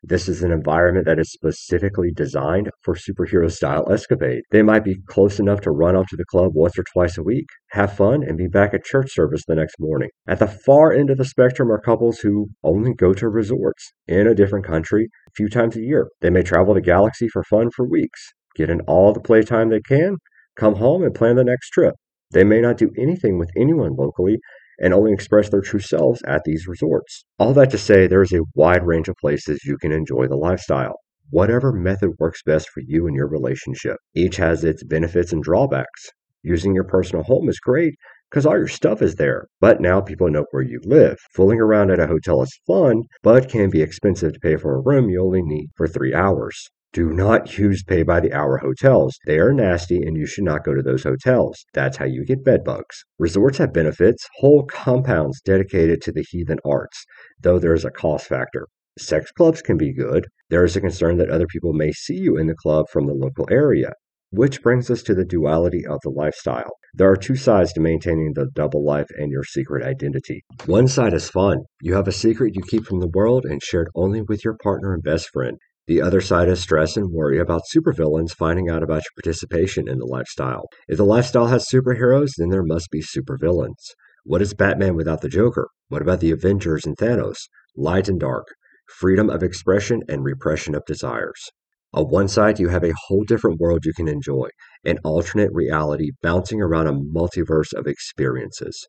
This 0.03 0.29
is 0.29 0.43
an 0.43 0.53
environment 0.53 1.07
that 1.07 1.19
is 1.19 1.33
specifically 1.33 2.11
designed 2.13 2.71
for 2.83 2.95
superhero 2.95 3.51
style 3.51 3.91
escapade. 3.91 4.43
They 4.51 4.63
might 4.63 4.85
be 4.85 5.01
close 5.07 5.41
enough 5.41 5.61
to 5.63 5.71
run 5.71 5.97
off 5.97 6.07
to 6.09 6.17
the 6.17 6.25
club 6.27 6.53
once 6.55 6.79
or 6.79 6.85
twice 6.93 7.17
a 7.17 7.23
week, 7.23 7.47
have 7.71 7.97
fun, 7.97 8.23
and 8.23 8.37
be 8.37 8.47
back 8.47 8.75
at 8.75 8.85
church 8.85 9.13
service 9.13 9.43
the 9.47 9.55
next 9.55 9.77
morning. 9.79 10.11
At 10.27 10.39
the 10.39 10.47
far 10.47 10.93
end 10.93 11.11
of 11.11 11.19
the 11.19 11.25
spectrum 11.25 11.73
are 11.73 11.81
couples 11.81 12.19
who 12.19 12.49
only 12.63 12.93
go 12.95 13.15
to 13.15 13.29
resorts 13.29 13.93
in 14.07 14.27
a 14.27 14.35
different 14.35 14.67
country 14.67 15.09
a 15.29 15.31
few 15.35 15.49
times 15.49 15.77
a 15.77 15.83
year. 15.83 16.09
They 16.21 16.31
may 16.31 16.43
travel 16.43 16.75
the 16.75 16.81
galaxy 16.81 17.29
for 17.29 17.43
fun 17.45 17.71
for 17.75 17.89
weeks, 17.89 18.33
get 18.55 18.71
in 18.71 18.81
all 18.83 19.13
the 19.13 19.21
playtime 19.21 19.71
they 19.71 19.81
can, 19.81 20.17
come 20.57 20.77
home 20.77 21.03
and 21.03 21.15
plan 21.15 21.37
the 21.37 21.45
next 21.45 21.71
trip. 21.71 21.95
They 22.33 22.45
may 22.45 22.61
not 22.61 22.77
do 22.77 22.91
anything 22.99 23.39
with 23.39 23.51
anyone 23.57 23.95
locally 23.97 24.39
and 24.79 24.93
only 24.93 25.13
express 25.13 25.49
their 25.49 25.61
true 25.61 25.81
selves 25.81 26.23
at 26.27 26.45
these 26.45 26.67
resorts. 26.67 27.25
All 27.39 27.53
that 27.55 27.71
to 27.71 27.79
say, 27.79 28.07
there 28.07 28.23
is 28.23 28.33
a 28.33 28.43
wide 28.55 28.87
range 28.87 29.09
of 29.09 29.17
places 29.17 29.65
you 29.65 29.79
can 29.79 29.93
enjoy 29.93 30.29
the 30.29 30.37
lifestyle. 30.37 31.01
Whatever 31.31 31.73
method 31.73 32.13
works 32.19 32.43
best 32.43 32.69
for 32.69 32.83
you 32.87 33.07
and 33.07 33.17
your 33.17 33.29
relationship. 33.29 33.97
Each 34.15 34.37
has 34.37 34.65
its 34.65 34.85
benefits 34.85 35.33
and 35.33 35.43
drawbacks. 35.43 36.11
Using 36.43 36.75
your 36.75 36.85
personal 36.85 37.25
home 37.25 37.49
is 37.49 37.59
great 37.59 37.95
because 38.31 38.47
all 38.47 38.57
your 38.57 38.69
stuff 38.69 39.03
is 39.03 39.17
there, 39.17 39.47
but 39.61 39.81
now 39.81 40.01
people 40.01 40.31
know 40.31 40.47
where 40.51 40.63
you 40.63 40.81
live. 40.85 41.19
Fooling 41.35 41.61
around 41.61 41.91
at 41.91 42.01
a 42.01 42.07
hotel 42.07 42.43
is 42.43 42.61
fun, 42.67 43.03
but 43.23 43.49
can 43.49 43.71
be 43.71 43.83
expensive 43.83 44.35
to 44.35 44.41
pay 44.41 44.57
for 44.57 44.75
a 44.75 44.81
room 44.81 45.09
you 45.09 45.23
only 45.23 45.43
need 45.43 45.71
for 45.77 45.89
three 45.89 46.15
hours. 46.15 46.69
Do 46.97 47.13
not 47.13 47.59
use 47.59 47.83
pay 47.83 48.05
by 48.05 48.21
the 48.21 48.33
hour 48.33 48.57
hotels. 48.57 49.19
They 49.27 49.39
are 49.39 49.53
nasty 49.53 50.01
and 50.01 50.17
you 50.17 50.25
should 50.25 50.45
not 50.45 50.65
go 50.65 50.73
to 50.73 50.81
those 50.81 51.03
hotels. 51.03 51.63
That's 51.75 51.99
how 51.99 52.07
you 52.07 52.25
get 52.25 52.43
bed 52.43 52.65
bugs. 52.65 53.05
Resorts 53.19 53.59
have 53.59 53.75
benefits, 53.75 54.27
whole 54.39 54.65
compounds 54.65 55.43
dedicated 55.43 56.01
to 56.01 56.13
the 56.13 56.25
heathen 56.31 56.57
arts, 56.65 57.05
though 57.39 57.59
there 57.59 57.75
is 57.75 57.85
a 57.85 57.91
cost 57.91 58.27
factor. 58.27 58.67
Sex 58.99 59.31
clubs 59.31 59.61
can 59.61 59.77
be 59.77 59.93
good. 59.93 60.27
There 60.49 60.65
is 60.65 60.75
a 60.75 60.81
concern 60.81 61.19
that 61.19 61.29
other 61.29 61.47
people 61.47 61.75
may 61.75 61.93
see 61.93 62.17
you 62.17 62.39
in 62.39 62.47
the 62.47 62.55
club 62.55 62.87
from 62.91 63.05
the 63.05 63.13
local 63.13 63.47
area. 63.51 63.93
Which 64.31 64.63
brings 64.63 64.91
us 64.91 65.03
to 65.03 65.15
the 65.15 65.27
duality 65.27 65.85
of 65.85 65.99
the 66.03 66.09
lifestyle. 66.09 66.79
There 66.95 67.11
are 67.11 67.17
two 67.17 67.37
sides 67.37 67.75
to 67.75 67.81
maintaining 67.81 68.33
the 68.33 68.49
double 68.55 68.83
life 68.83 69.09
and 69.19 69.31
your 69.31 69.45
secret 69.45 69.85
identity. 69.85 70.45
One 70.65 70.89
side 70.89 71.13
is 71.13 71.29
fun. 71.29 71.59
You 71.83 71.93
have 71.93 72.09
a 72.09 72.13
secret 72.13 72.57
you 72.57 72.63
keep 72.63 72.87
from 72.87 73.01
the 73.01 73.13
world 73.15 73.45
and 73.45 73.63
shared 73.63 73.91
only 73.95 74.23
with 74.23 74.47
your 74.47 74.57
partner 74.63 74.95
and 74.95 75.03
best 75.03 75.29
friend. 75.31 75.59
The 75.87 76.03
other 76.03 76.21
side 76.21 76.49
is 76.49 76.61
stress 76.61 76.97
and 76.97 77.13
worry 77.13 77.39
about 77.39 77.63
supervillains 77.73 78.33
finding 78.33 78.69
out 78.69 78.83
about 78.83 79.05
your 79.05 79.23
participation 79.23 79.89
in 79.89 79.99
the 79.99 80.05
lifestyle. 80.05 80.65
If 80.89 80.97
the 80.97 81.05
lifestyle 81.05 81.47
has 81.47 81.69
superheroes, 81.69 82.31
then 82.37 82.49
there 82.49 82.65
must 82.65 82.91
be 82.91 83.03
supervillains. 83.03 83.95
What 84.25 84.43
is 84.43 84.53
Batman 84.53 84.97
without 84.97 85.21
the 85.21 85.29
Joker? 85.29 85.69
What 85.87 86.03
about 86.03 86.19
the 86.19 86.33
Avengers 86.33 86.85
and 86.85 86.97
Thanos? 86.97 87.37
Light 87.77 88.09
and 88.09 88.19
dark, 88.19 88.49
freedom 88.99 89.31
of 89.31 89.45
expression 89.45 90.03
and 90.09 90.25
repression 90.25 90.75
of 90.75 90.85
desires. 90.87 91.41
On 91.93 92.11
one 92.11 92.27
side, 92.27 92.59
you 92.59 92.69
have 92.69 92.83
a 92.83 92.95
whole 93.07 93.23
different 93.23 93.61
world 93.61 93.85
you 93.85 93.93
can 93.93 94.09
enjoy, 94.09 94.49
an 94.85 94.99
alternate 95.05 95.53
reality 95.53 96.11
bouncing 96.21 96.61
around 96.61 96.89
a 96.89 96.95
multiverse 96.95 97.73
of 97.73 97.87
experiences. 97.87 98.89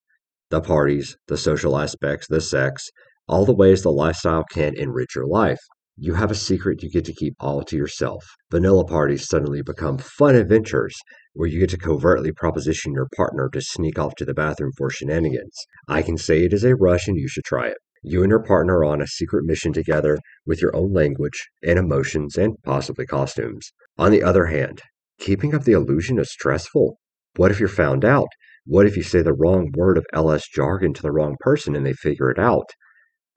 The 0.49 0.61
parties, 0.61 1.15
the 1.27 1.37
social 1.37 1.77
aspects, 1.77 2.25
the 2.27 2.41
sex, 2.41 2.89
all 3.27 3.45
the 3.45 3.53
ways 3.53 3.83
the 3.83 3.91
lifestyle 3.91 4.45
can 4.51 4.73
enrich 4.75 5.13
your 5.15 5.27
life. 5.27 5.59
You 5.99 6.13
have 6.13 6.29
a 6.29 6.35
secret 6.35 6.83
you 6.83 6.91
get 6.91 7.05
to 7.05 7.13
keep 7.13 7.33
all 7.39 7.63
to 7.63 7.75
yourself. 7.75 8.23
Vanilla 8.51 8.85
parties 8.85 9.27
suddenly 9.27 9.63
become 9.63 9.97
fun 9.97 10.35
adventures 10.35 10.95
where 11.33 11.49
you 11.49 11.59
get 11.59 11.71
to 11.71 11.77
covertly 11.79 12.31
proposition 12.31 12.93
your 12.93 13.07
partner 13.15 13.49
to 13.51 13.61
sneak 13.61 13.97
off 13.97 14.13
to 14.17 14.25
the 14.25 14.35
bathroom 14.35 14.73
for 14.77 14.91
shenanigans. 14.91 15.57
I 15.87 16.03
can 16.03 16.15
say 16.15 16.45
it 16.45 16.53
is 16.53 16.63
a 16.63 16.75
rush 16.75 17.07
and 17.07 17.17
you 17.17 17.27
should 17.27 17.45
try 17.45 17.69
it. 17.69 17.77
You 18.03 18.21
and 18.21 18.29
your 18.29 18.43
partner 18.43 18.77
are 18.77 18.85
on 18.85 19.01
a 19.01 19.07
secret 19.07 19.45
mission 19.45 19.73
together 19.73 20.19
with 20.45 20.61
your 20.61 20.75
own 20.75 20.93
language 20.93 21.49
and 21.63 21.79
emotions 21.79 22.37
and 22.37 22.61
possibly 22.61 23.07
costumes. 23.07 23.71
On 23.97 24.11
the 24.11 24.21
other 24.21 24.45
hand, 24.45 24.83
keeping 25.19 25.55
up 25.55 25.63
the 25.63 25.71
illusion 25.71 26.19
is 26.19 26.31
stressful. 26.31 26.99
What 27.37 27.49
if 27.49 27.59
you're 27.59 27.69
found 27.69 28.05
out? 28.05 28.29
What 28.67 28.85
if 28.85 28.97
you 28.97 29.01
say 29.01 29.23
the 29.23 29.33
wrong 29.33 29.71
word 29.75 29.97
of 29.97 30.05
LS 30.13 30.47
jargon 30.47 30.93
to 30.93 31.01
the 31.01 31.11
wrong 31.11 31.37
person 31.39 31.75
and 31.75 31.83
they 31.83 31.93
figure 31.93 32.29
it 32.29 32.37
out? 32.37 32.69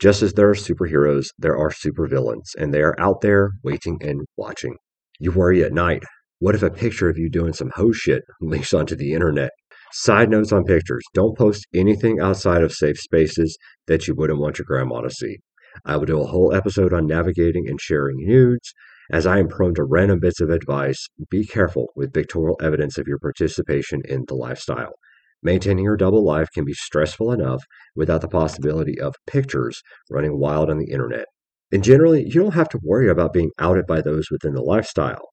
Just 0.01 0.23
as 0.23 0.33
there 0.33 0.49
are 0.49 0.55
superheroes, 0.55 1.27
there 1.39 1.59
are 1.59 1.71
supervillains, 1.71 2.55
and 2.59 2.73
they 2.73 2.81
are 2.81 2.99
out 2.99 3.21
there 3.21 3.51
waiting 3.63 3.99
and 4.01 4.23
watching. 4.37 4.77
You 5.19 5.31
worry 5.31 5.63
at 5.63 5.75
night. 5.75 6.03
What 6.39 6.55
if 6.55 6.63
a 6.63 6.71
picture 6.71 7.11
of 7.11 7.19
you 7.19 7.29
doing 7.29 7.53
some 7.53 7.71
ho 7.75 7.93
shit 7.93 8.23
leaks 8.41 8.73
onto 8.73 8.97
the 8.97 9.13
internet? 9.13 9.51
Side 9.93 10.31
notes 10.31 10.53
on 10.53 10.65
pictures 10.65 11.05
don't 11.13 11.37
post 11.37 11.67
anything 11.75 12.19
outside 12.19 12.63
of 12.63 12.73
safe 12.73 12.99
spaces 12.99 13.59
that 13.89 14.09
you 14.09 14.15
wouldn't 14.15 14.39
want 14.39 14.59
your 14.59 14.65
grandma 14.65 15.03
to 15.03 15.11
see. 15.11 15.37
I 15.85 15.99
will 15.99 16.07
do 16.07 16.21
a 16.21 16.27
whole 16.27 16.55
episode 16.55 16.95
on 16.95 17.07
navigating 17.07 17.69
and 17.69 17.79
sharing 17.79 18.17
nudes. 18.25 18.73
As 19.13 19.27
I 19.27 19.39
am 19.39 19.49
prone 19.49 19.75
to 19.75 19.85
random 19.85 20.21
bits 20.21 20.41
of 20.41 20.49
advice, 20.49 21.09
be 21.29 21.45
careful 21.45 21.89
with 21.95 22.15
pictorial 22.15 22.59
evidence 22.63 22.97
of 22.97 23.07
your 23.07 23.19
participation 23.19 24.01
in 24.07 24.25
the 24.29 24.35
lifestyle. 24.35 24.95
Maintaining 25.43 25.85
your 25.85 25.97
double 25.97 26.25
life 26.25 26.49
can 26.53 26.65
be 26.65 26.75
stressful 26.75 27.33
enough 27.33 27.63
without 27.97 28.21
the 28.21 28.29
possibility 28.29 29.01
of 29.01 29.15
pictures 29.27 29.81
running 30.11 30.39
wild 30.39 30.71
on 30.71 30.79
the 30.79 30.91
internet. 30.91 31.27
And 31.73 31.83
generally, 31.83 32.25
you 32.25 32.33
don't 32.33 32.55
have 32.55 32.69
to 32.71 32.81
worry 32.83 33.09
about 33.09 33.33
being 33.33 33.51
outed 33.59 33.87
by 33.87 34.03
those 34.03 34.31
within 34.31 34.55
the 34.55 34.63
lifestyle. 34.63 35.29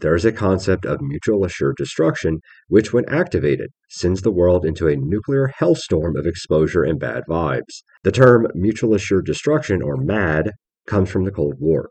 There 0.00 0.16
is 0.16 0.24
a 0.24 0.32
concept 0.32 0.84
of 0.84 1.00
mutual 1.00 1.44
assured 1.44 1.76
destruction, 1.76 2.40
which, 2.66 2.92
when 2.92 3.08
activated, 3.08 3.70
sends 3.88 4.22
the 4.22 4.32
world 4.32 4.64
into 4.64 4.88
a 4.88 4.96
nuclear 4.96 5.52
hellstorm 5.60 6.18
of 6.18 6.26
exposure 6.26 6.82
and 6.82 6.98
bad 6.98 7.22
vibes. 7.28 7.82
The 8.02 8.10
term 8.10 8.48
mutual 8.54 8.94
assured 8.94 9.26
destruction, 9.26 9.80
or 9.80 9.96
MAD, 9.96 10.52
comes 10.88 11.08
from 11.10 11.24
the 11.24 11.30
Cold 11.30 11.54
War. 11.60 11.90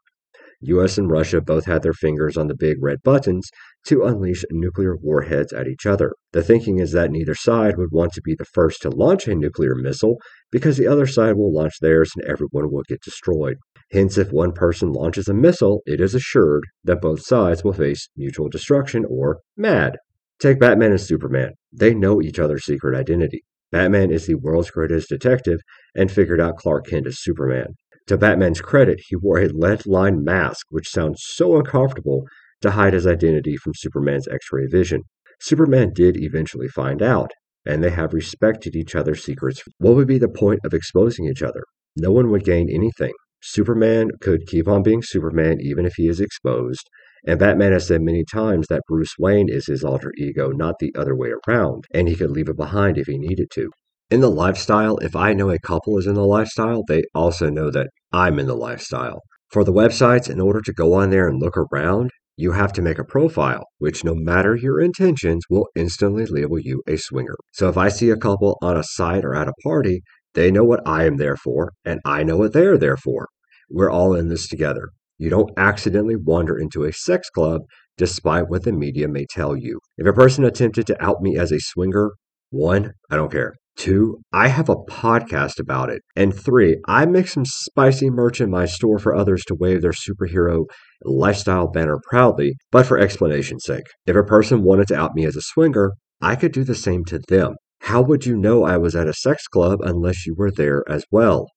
US 0.61 0.97
and 0.97 1.09
Russia 1.09 1.41
both 1.41 1.65
had 1.65 1.81
their 1.81 1.93
fingers 1.93 2.37
on 2.37 2.47
the 2.47 2.55
big 2.55 2.77
red 2.81 3.01
buttons 3.03 3.49
to 3.87 4.03
unleash 4.03 4.43
nuclear 4.51 4.95
warheads 4.95 5.51
at 5.51 5.67
each 5.67 5.85
other. 5.85 6.13
The 6.33 6.43
thinking 6.43 6.79
is 6.79 6.91
that 6.91 7.11
neither 7.11 7.35
side 7.35 7.77
would 7.77 7.91
want 7.91 8.13
to 8.13 8.21
be 8.21 8.35
the 8.35 8.45
first 8.45 8.81
to 8.83 8.89
launch 8.89 9.27
a 9.27 9.35
nuclear 9.35 9.75
missile 9.75 10.17
because 10.51 10.77
the 10.77 10.87
other 10.87 11.07
side 11.07 11.35
will 11.35 11.53
launch 11.53 11.73
theirs 11.81 12.11
and 12.15 12.25
everyone 12.29 12.71
will 12.71 12.83
get 12.87 13.01
destroyed. 13.01 13.57
Hence, 13.91 14.17
if 14.17 14.31
one 14.31 14.53
person 14.53 14.93
launches 14.93 15.27
a 15.27 15.33
missile, 15.33 15.81
it 15.85 15.99
is 15.99 16.15
assured 16.15 16.63
that 16.83 17.01
both 17.01 17.25
sides 17.25 17.63
will 17.63 17.73
face 17.73 18.07
mutual 18.15 18.47
destruction 18.47 19.05
or 19.09 19.39
MAD. 19.57 19.97
Take 20.39 20.59
Batman 20.59 20.91
and 20.91 21.01
Superman. 21.01 21.51
They 21.73 21.93
know 21.93 22.21
each 22.21 22.39
other's 22.39 22.65
secret 22.65 22.97
identity. 22.97 23.43
Batman 23.71 24.11
is 24.11 24.27
the 24.27 24.35
world's 24.35 24.71
greatest 24.71 25.09
detective 25.09 25.59
and 25.95 26.11
figured 26.11 26.41
out 26.41 26.57
Clark 26.57 26.87
Kent 26.87 27.07
is 27.07 27.21
Superman. 27.21 27.75
To 28.07 28.17
Batman's 28.17 28.61
credit, 28.61 28.99
he 29.07 29.15
wore 29.15 29.39
a 29.39 29.47
lead 29.47 29.85
lined 29.85 30.23
mask, 30.23 30.65
which 30.69 30.89
sounds 30.89 31.21
so 31.23 31.57
uncomfortable, 31.57 32.25
to 32.61 32.71
hide 32.71 32.93
his 32.93 33.07
identity 33.07 33.57
from 33.57 33.73
Superman's 33.75 34.27
X 34.27 34.47
ray 34.51 34.67
vision. 34.67 35.03
Superman 35.39 35.91
did 35.93 36.17
eventually 36.17 36.67
find 36.67 37.01
out, 37.01 37.31
and 37.65 37.83
they 37.83 37.89
have 37.89 38.13
respected 38.13 38.75
each 38.75 38.95
other's 38.95 39.23
secrets. 39.23 39.63
What 39.79 39.95
would 39.95 40.07
be 40.07 40.17
the 40.17 40.29
point 40.29 40.59
of 40.63 40.73
exposing 40.73 41.25
each 41.25 41.41
other? 41.41 41.63
No 41.95 42.11
one 42.11 42.29
would 42.31 42.43
gain 42.43 42.69
anything. 42.69 43.13
Superman 43.41 44.11
could 44.21 44.45
keep 44.45 44.67
on 44.67 44.83
being 44.83 45.01
Superman 45.01 45.59
even 45.61 45.85
if 45.85 45.93
he 45.95 46.07
is 46.07 46.21
exposed, 46.21 46.87
and 47.25 47.39
Batman 47.39 47.71
has 47.71 47.87
said 47.87 48.01
many 48.01 48.23
times 48.23 48.67
that 48.67 48.83
Bruce 48.87 49.15
Wayne 49.17 49.49
is 49.49 49.65
his 49.65 49.83
alter 49.83 50.11
ego, 50.17 50.49
not 50.49 50.75
the 50.79 50.93
other 50.95 51.15
way 51.15 51.31
around, 51.47 51.85
and 51.91 52.07
he 52.07 52.15
could 52.15 52.31
leave 52.31 52.49
it 52.49 52.57
behind 52.57 52.97
if 52.97 53.07
he 53.07 53.17
needed 53.17 53.49
to 53.53 53.69
in 54.11 54.19
the 54.19 54.29
lifestyle, 54.29 54.97
if 54.97 55.15
I 55.15 55.31
know 55.31 55.49
a 55.49 55.57
couple 55.57 55.97
is 55.97 56.05
in 56.05 56.15
the 56.15 56.25
lifestyle, 56.25 56.83
they 56.85 57.03
also 57.15 57.49
know 57.49 57.71
that 57.71 57.87
I'm 58.11 58.39
in 58.39 58.45
the 58.45 58.55
lifestyle. 58.55 59.21
For 59.49 59.63
the 59.63 59.71
websites, 59.71 60.29
in 60.29 60.41
order 60.41 60.59
to 60.61 60.73
go 60.73 60.93
on 60.93 61.09
there 61.09 61.29
and 61.29 61.41
look 61.41 61.55
around, 61.55 62.11
you 62.35 62.51
have 62.51 62.73
to 62.73 62.81
make 62.81 62.99
a 62.99 63.05
profile, 63.05 63.63
which 63.77 64.03
no 64.03 64.13
matter 64.13 64.55
your 64.55 64.81
intentions 64.81 65.45
will 65.49 65.69
instantly 65.75 66.25
label 66.25 66.59
you 66.59 66.81
a 66.87 66.97
swinger. 66.97 67.35
So 67.53 67.69
if 67.69 67.77
I 67.77 67.87
see 67.87 68.09
a 68.09 68.17
couple 68.17 68.57
on 68.61 68.75
a 68.75 68.83
site 68.83 69.23
or 69.23 69.33
at 69.33 69.47
a 69.47 69.53
party, 69.63 70.01
they 70.33 70.51
know 70.51 70.65
what 70.65 70.85
I 70.85 71.05
am 71.05 71.15
there 71.15 71.37
for, 71.37 71.71
and 71.85 72.01
I 72.05 72.23
know 72.23 72.35
what 72.35 72.51
they're 72.51 72.77
there 72.77 72.97
for. 72.97 73.29
We're 73.69 73.91
all 73.91 74.13
in 74.13 74.27
this 74.27 74.47
together. 74.47 74.89
You 75.17 75.29
don't 75.29 75.51
accidentally 75.55 76.17
wander 76.17 76.57
into 76.57 76.83
a 76.83 76.91
sex 76.91 77.29
club 77.29 77.61
despite 77.97 78.49
what 78.49 78.63
the 78.63 78.73
media 78.73 79.07
may 79.07 79.25
tell 79.29 79.55
you. 79.55 79.79
If 79.97 80.05
a 80.05 80.13
person 80.13 80.43
attempted 80.43 80.87
to 80.87 81.01
out 81.01 81.21
me 81.21 81.37
as 81.37 81.53
a 81.53 81.59
swinger, 81.59 82.11
one, 82.49 82.91
I 83.09 83.15
don't 83.15 83.31
care. 83.31 83.53
Two, 83.81 84.19
I 84.31 84.49
have 84.49 84.69
a 84.69 84.75
podcast 84.75 85.59
about 85.59 85.89
it. 85.89 86.03
And 86.15 86.39
three, 86.39 86.77
I 86.87 87.07
make 87.07 87.27
some 87.27 87.45
spicy 87.45 88.11
merch 88.11 88.39
in 88.39 88.51
my 88.51 88.67
store 88.67 88.99
for 88.99 89.15
others 89.15 89.43
to 89.45 89.55
wave 89.55 89.81
their 89.81 89.91
superhero 89.91 90.65
lifestyle 91.03 91.67
banner 91.67 91.97
proudly, 92.07 92.53
but 92.71 92.85
for 92.85 92.99
explanation's 92.99 93.63
sake. 93.65 93.87
If 94.05 94.15
a 94.15 94.21
person 94.21 94.61
wanted 94.61 94.89
to 94.89 94.99
out 94.99 95.15
me 95.15 95.25
as 95.25 95.35
a 95.35 95.41
swinger, 95.41 95.93
I 96.21 96.35
could 96.35 96.51
do 96.51 96.63
the 96.63 96.75
same 96.75 97.05
to 97.05 97.21
them. 97.27 97.55
How 97.79 98.03
would 98.03 98.23
you 98.23 98.37
know 98.37 98.65
I 98.65 98.77
was 98.77 98.95
at 98.95 99.07
a 99.07 99.15
sex 99.15 99.47
club 99.47 99.79
unless 99.81 100.27
you 100.27 100.35
were 100.37 100.51
there 100.51 100.83
as 100.87 101.03
well? 101.09 101.47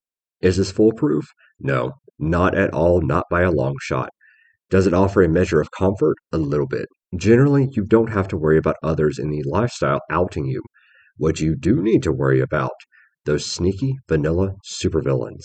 Is 0.41 0.57
this 0.57 0.73
foolproof? 0.73 1.27
No, 1.61 1.93
not 2.19 2.55
at 2.55 2.73
all, 2.73 3.03
not 3.03 3.27
by 3.31 3.43
a 3.43 3.53
long 3.53 3.75
shot. 3.83 4.09
Does 4.71 4.87
it 4.87 4.95
offer 4.95 5.23
a 5.23 5.29
measure 5.29 5.61
of 5.61 5.71
comfort? 5.73 6.17
A 6.33 6.39
little 6.39 6.69
bit. 6.69 6.87
Generally, 7.15 7.69
you 7.73 7.85
don't 7.85 8.13
have 8.13 8.29
to 8.29 8.39
worry 8.39 8.57
about 8.57 8.77
others 8.83 9.19
in 9.19 9.29
the 9.29 9.43
lifestyle 9.47 10.01
outing 10.11 10.47
you. 10.47 10.63
What 11.17 11.41
you 11.41 11.55
do 11.55 11.81
need 11.81 12.03
to 12.03 12.13
worry 12.13 12.41
about 12.41 12.73
those 13.25 13.47
sneaky 13.47 13.95
vanilla 14.09 14.57
supervillains. 14.65 15.45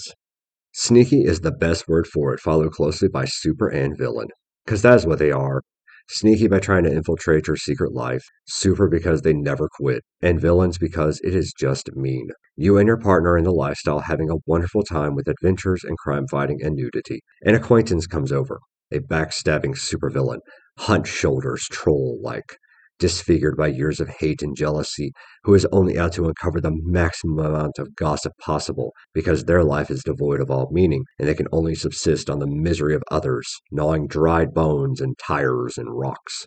Sneaky 0.74 1.24
is 1.24 1.42
the 1.42 1.52
best 1.52 1.88
word 1.88 2.08
for 2.08 2.34
it, 2.34 2.40
followed 2.40 2.72
closely 2.72 3.08
by 3.08 3.26
super 3.26 3.68
and 3.68 3.96
villain. 3.96 4.30
Because 4.66 4.82
that's 4.82 5.06
what 5.06 5.20
they 5.20 5.32
are. 5.32 5.62
Sneaky 6.10 6.48
by 6.48 6.60
trying 6.60 6.86
to 6.86 6.92
infiltrate 6.92 7.46
your 7.46 7.56
secret 7.56 7.94
life, 7.94 8.24
super 8.48 8.90
because 8.90 9.22
they 9.22 9.34
never 9.34 9.70
quit, 9.80 10.04
and 10.22 10.42
villains 10.42 10.80
because 10.80 11.22
it 11.24 11.36
is 11.36 11.54
just 11.54 11.96
mean. 11.96 12.30
You 12.56 12.80
and 12.80 12.88
your 12.88 12.98
partner 12.98 13.38
in 13.38 13.44
the 13.44 13.52
lifestyle 13.52 14.00
having 14.00 14.32
a 14.32 14.38
wonderful 14.48 14.82
time 14.82 15.14
with 15.14 15.28
adventures 15.28 15.84
and 15.84 16.00
crime 16.00 16.26
fighting 16.28 16.64
and 16.64 16.76
nudity. 16.76 17.22
An 17.44 17.54
acquaintance 17.54 18.08
comes 18.08 18.32
over, 18.32 18.60
a 18.92 19.00
backstabbing 19.00 19.76
supervillain, 19.76 20.40
hunched 20.80 21.14
shoulders, 21.14 21.68
troll 21.70 22.20
like 22.24 22.58
disfigured 23.00 23.58
by 23.58 23.68
years 23.68 24.00
of 24.00 24.10
hate 24.20 24.42
and 24.42 24.56
jealousy, 24.56 25.12
who 25.44 25.54
is 25.54 25.66
only 25.72 25.98
out 25.98 26.14
to 26.14 26.28
uncover 26.28 26.62
the 26.62 26.78
maximum 26.84 27.40
amount 27.40 27.80
of 27.80 27.96
gossip 27.96 28.34
possible 28.40 28.94
because 29.14 29.46
their 29.46 29.64
life 29.64 29.90
is 29.90 30.04
devoid 30.04 30.42
of 30.42 30.52
all 30.52 30.70
meaning 30.72 31.04
and 31.18 31.28
they 31.28 31.34
can 31.34 31.48
only 31.52 31.74
subsist 31.74 32.30
on 32.30 32.40
the 32.40 32.48
misery 32.48 32.94
of 32.94 33.04
others, 33.10 33.50
gnawing 33.72 34.08
dried 34.08 34.54
bones 34.54 35.02
and 35.02 35.18
tires 35.18 35.78
and 35.78 35.98
rocks. 35.98 36.46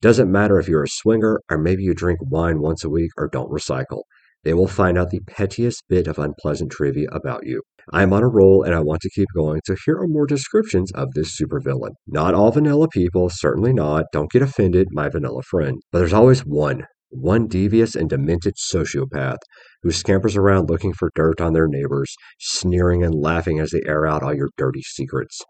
Doesn't 0.00 0.32
matter 0.32 0.58
if 0.58 0.66
you're 0.66 0.82
a 0.82 0.88
swinger 0.88 1.40
or 1.48 1.58
maybe 1.58 1.84
you 1.84 1.94
drink 1.94 2.18
wine 2.22 2.60
once 2.60 2.82
a 2.82 2.90
week 2.90 3.12
or 3.16 3.28
don't 3.28 3.52
recycle. 3.52 4.02
They 4.44 4.54
will 4.54 4.66
find 4.66 4.98
out 4.98 5.10
the 5.10 5.20
pettiest 5.20 5.84
bit 5.88 6.08
of 6.08 6.18
unpleasant 6.18 6.72
trivia 6.72 7.08
about 7.12 7.46
you. 7.46 7.62
I 7.92 8.02
am 8.02 8.12
on 8.12 8.22
a 8.22 8.28
roll 8.28 8.62
and 8.62 8.74
I 8.74 8.80
want 8.80 9.00
to 9.02 9.10
keep 9.10 9.28
going, 9.34 9.60
so 9.64 9.76
here 9.84 9.96
are 9.98 10.08
more 10.08 10.26
descriptions 10.26 10.90
of 10.92 11.08
this 11.14 11.36
supervillain. 11.40 11.92
Not 12.06 12.34
all 12.34 12.50
vanilla 12.50 12.88
people, 12.88 13.28
certainly 13.30 13.72
not. 13.72 14.06
Don't 14.12 14.30
get 14.30 14.42
offended, 14.42 14.88
my 14.92 15.08
vanilla 15.08 15.42
friend. 15.42 15.80
But 15.90 16.00
there's 16.00 16.12
always 16.12 16.40
one. 16.40 16.86
One 17.10 17.46
devious 17.46 17.94
and 17.94 18.08
demented 18.08 18.54
sociopath 18.56 19.38
who 19.82 19.90
scampers 19.90 20.36
around 20.36 20.70
looking 20.70 20.92
for 20.92 21.10
dirt 21.14 21.40
on 21.40 21.52
their 21.52 21.68
neighbors, 21.68 22.14
sneering 22.40 23.04
and 23.04 23.14
laughing 23.14 23.60
as 23.60 23.70
they 23.70 23.82
air 23.86 24.06
out 24.06 24.22
all 24.22 24.34
your 24.34 24.50
dirty 24.56 24.82
secrets. 24.82 25.40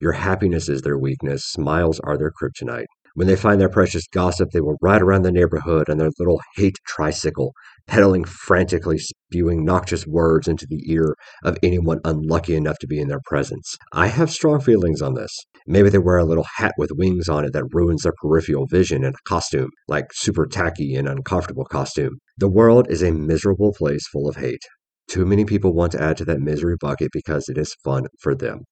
Your 0.00 0.12
happiness 0.12 0.68
is 0.68 0.82
their 0.82 0.98
weakness, 0.98 1.44
smiles 1.44 2.00
are 2.00 2.18
their 2.18 2.32
kryptonite. 2.32 2.86
When 3.16 3.28
they 3.28 3.36
find 3.36 3.60
their 3.60 3.68
precious 3.68 4.08
gossip, 4.08 4.50
they 4.50 4.60
will 4.60 4.76
ride 4.82 5.00
around 5.00 5.22
the 5.22 5.30
neighborhood 5.30 5.88
on 5.88 5.98
their 5.98 6.10
little 6.18 6.40
hate 6.56 6.78
tricycle, 6.84 7.52
pedaling 7.86 8.24
frantically, 8.24 8.98
spewing 8.98 9.64
noxious 9.64 10.04
words 10.04 10.48
into 10.48 10.66
the 10.68 10.82
ear 10.90 11.14
of 11.44 11.56
anyone 11.62 12.00
unlucky 12.04 12.56
enough 12.56 12.76
to 12.80 12.88
be 12.88 12.98
in 12.98 13.06
their 13.06 13.20
presence. 13.24 13.76
I 13.92 14.08
have 14.08 14.32
strong 14.32 14.60
feelings 14.60 15.00
on 15.00 15.14
this. 15.14 15.30
Maybe 15.64 15.90
they 15.90 15.98
wear 15.98 16.18
a 16.18 16.24
little 16.24 16.46
hat 16.56 16.72
with 16.76 16.90
wings 16.96 17.28
on 17.28 17.44
it 17.44 17.52
that 17.52 17.72
ruins 17.72 18.02
their 18.02 18.14
peripheral 18.20 18.66
vision 18.66 19.04
and 19.04 19.14
costume, 19.24 19.70
like 19.86 20.06
super 20.12 20.44
tacky 20.44 20.96
and 20.96 21.06
uncomfortable 21.06 21.66
costume. 21.66 22.18
The 22.38 22.50
world 22.50 22.90
is 22.90 23.04
a 23.04 23.12
miserable 23.12 23.72
place 23.72 24.08
full 24.08 24.28
of 24.28 24.36
hate. 24.36 24.64
Too 25.08 25.24
many 25.24 25.44
people 25.44 25.72
want 25.72 25.92
to 25.92 26.02
add 26.02 26.16
to 26.16 26.24
that 26.24 26.40
misery 26.40 26.74
bucket 26.80 27.10
because 27.12 27.48
it 27.48 27.58
is 27.58 27.76
fun 27.84 28.06
for 28.20 28.34
them. 28.34 28.62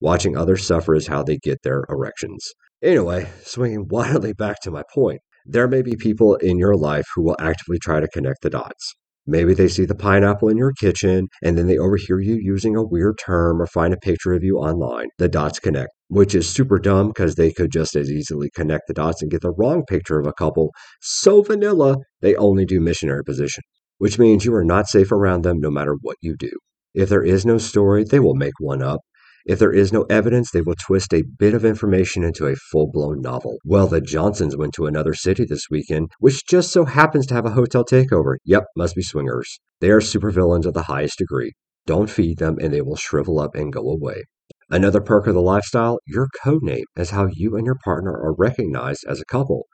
Watching 0.00 0.36
others 0.36 0.64
suffer 0.64 0.94
is 0.94 1.08
how 1.08 1.24
they 1.24 1.38
get 1.38 1.58
their 1.62 1.84
erections. 1.90 2.52
Anyway, 2.82 3.30
swinging 3.42 3.86
wildly 3.90 4.32
back 4.32 4.60
to 4.62 4.70
my 4.70 4.82
point, 4.94 5.20
there 5.44 5.68
may 5.68 5.82
be 5.82 5.96
people 5.96 6.36
in 6.36 6.58
your 6.58 6.76
life 6.76 7.06
who 7.14 7.22
will 7.22 7.36
actively 7.38 7.78
try 7.78 8.00
to 8.00 8.08
connect 8.08 8.42
the 8.42 8.50
dots. 8.50 8.94
Maybe 9.26 9.52
they 9.52 9.68
see 9.68 9.84
the 9.84 9.94
pineapple 9.94 10.48
in 10.48 10.56
your 10.56 10.72
kitchen 10.72 11.28
and 11.42 11.56
then 11.56 11.66
they 11.66 11.78
overhear 11.78 12.20
you 12.20 12.38
using 12.40 12.74
a 12.74 12.82
weird 12.82 13.18
term 13.18 13.60
or 13.60 13.66
find 13.66 13.92
a 13.92 13.98
picture 13.98 14.32
of 14.32 14.42
you 14.42 14.56
online. 14.56 15.08
The 15.18 15.28
dots 15.28 15.60
connect, 15.60 15.90
which 16.08 16.34
is 16.34 16.48
super 16.48 16.78
dumb 16.78 17.08
because 17.08 17.34
they 17.34 17.52
could 17.52 17.70
just 17.70 17.94
as 17.96 18.10
easily 18.10 18.50
connect 18.54 18.88
the 18.88 18.94
dots 18.94 19.20
and 19.20 19.30
get 19.30 19.42
the 19.42 19.52
wrong 19.52 19.84
picture 19.86 20.18
of 20.18 20.26
a 20.26 20.32
couple 20.32 20.72
so 21.00 21.42
vanilla 21.42 21.98
they 22.22 22.34
only 22.36 22.64
do 22.64 22.80
missionary 22.80 23.22
position, 23.22 23.62
which 23.98 24.18
means 24.18 24.44
you 24.44 24.54
are 24.54 24.64
not 24.64 24.88
safe 24.88 25.12
around 25.12 25.42
them 25.42 25.60
no 25.60 25.70
matter 25.70 25.96
what 26.00 26.16
you 26.22 26.34
do. 26.36 26.50
If 26.94 27.08
there 27.08 27.22
is 27.22 27.46
no 27.46 27.58
story, 27.58 28.04
they 28.04 28.20
will 28.20 28.34
make 28.34 28.58
one 28.58 28.82
up. 28.82 29.00
If 29.46 29.58
there 29.58 29.72
is 29.72 29.92
no 29.92 30.02
evidence, 30.10 30.50
they 30.50 30.60
will 30.60 30.74
twist 30.74 31.14
a 31.14 31.24
bit 31.38 31.54
of 31.54 31.64
information 31.64 32.22
into 32.22 32.46
a 32.46 32.56
full 32.56 32.90
blown 32.90 33.20
novel. 33.20 33.58
Well, 33.64 33.86
the 33.86 34.00
Johnsons 34.00 34.56
went 34.56 34.74
to 34.74 34.86
another 34.86 35.14
city 35.14 35.44
this 35.44 35.66
weekend, 35.70 36.10
which 36.18 36.46
just 36.46 36.70
so 36.70 36.84
happens 36.84 37.26
to 37.26 37.34
have 37.34 37.46
a 37.46 37.50
hotel 37.50 37.84
takeover. 37.84 38.36
Yep, 38.44 38.64
must 38.76 38.94
be 38.94 39.02
swingers. 39.02 39.60
They 39.80 39.90
are 39.90 40.00
supervillains 40.00 40.66
of 40.66 40.74
the 40.74 40.82
highest 40.82 41.18
degree. 41.18 41.52
Don't 41.86 42.10
feed 42.10 42.38
them 42.38 42.58
and 42.60 42.72
they 42.72 42.82
will 42.82 42.96
shrivel 42.96 43.40
up 43.40 43.54
and 43.54 43.72
go 43.72 43.88
away. 43.88 44.24
Another 44.68 45.00
perk 45.00 45.26
of 45.26 45.34
the 45.34 45.40
lifestyle, 45.40 45.98
your 46.06 46.28
code 46.44 46.62
name 46.62 46.84
is 46.96 47.10
how 47.10 47.26
you 47.32 47.56
and 47.56 47.66
your 47.66 47.78
partner 47.82 48.12
are 48.12 48.34
recognized 48.36 49.04
as 49.08 49.20
a 49.20 49.24
couple. 49.24 49.66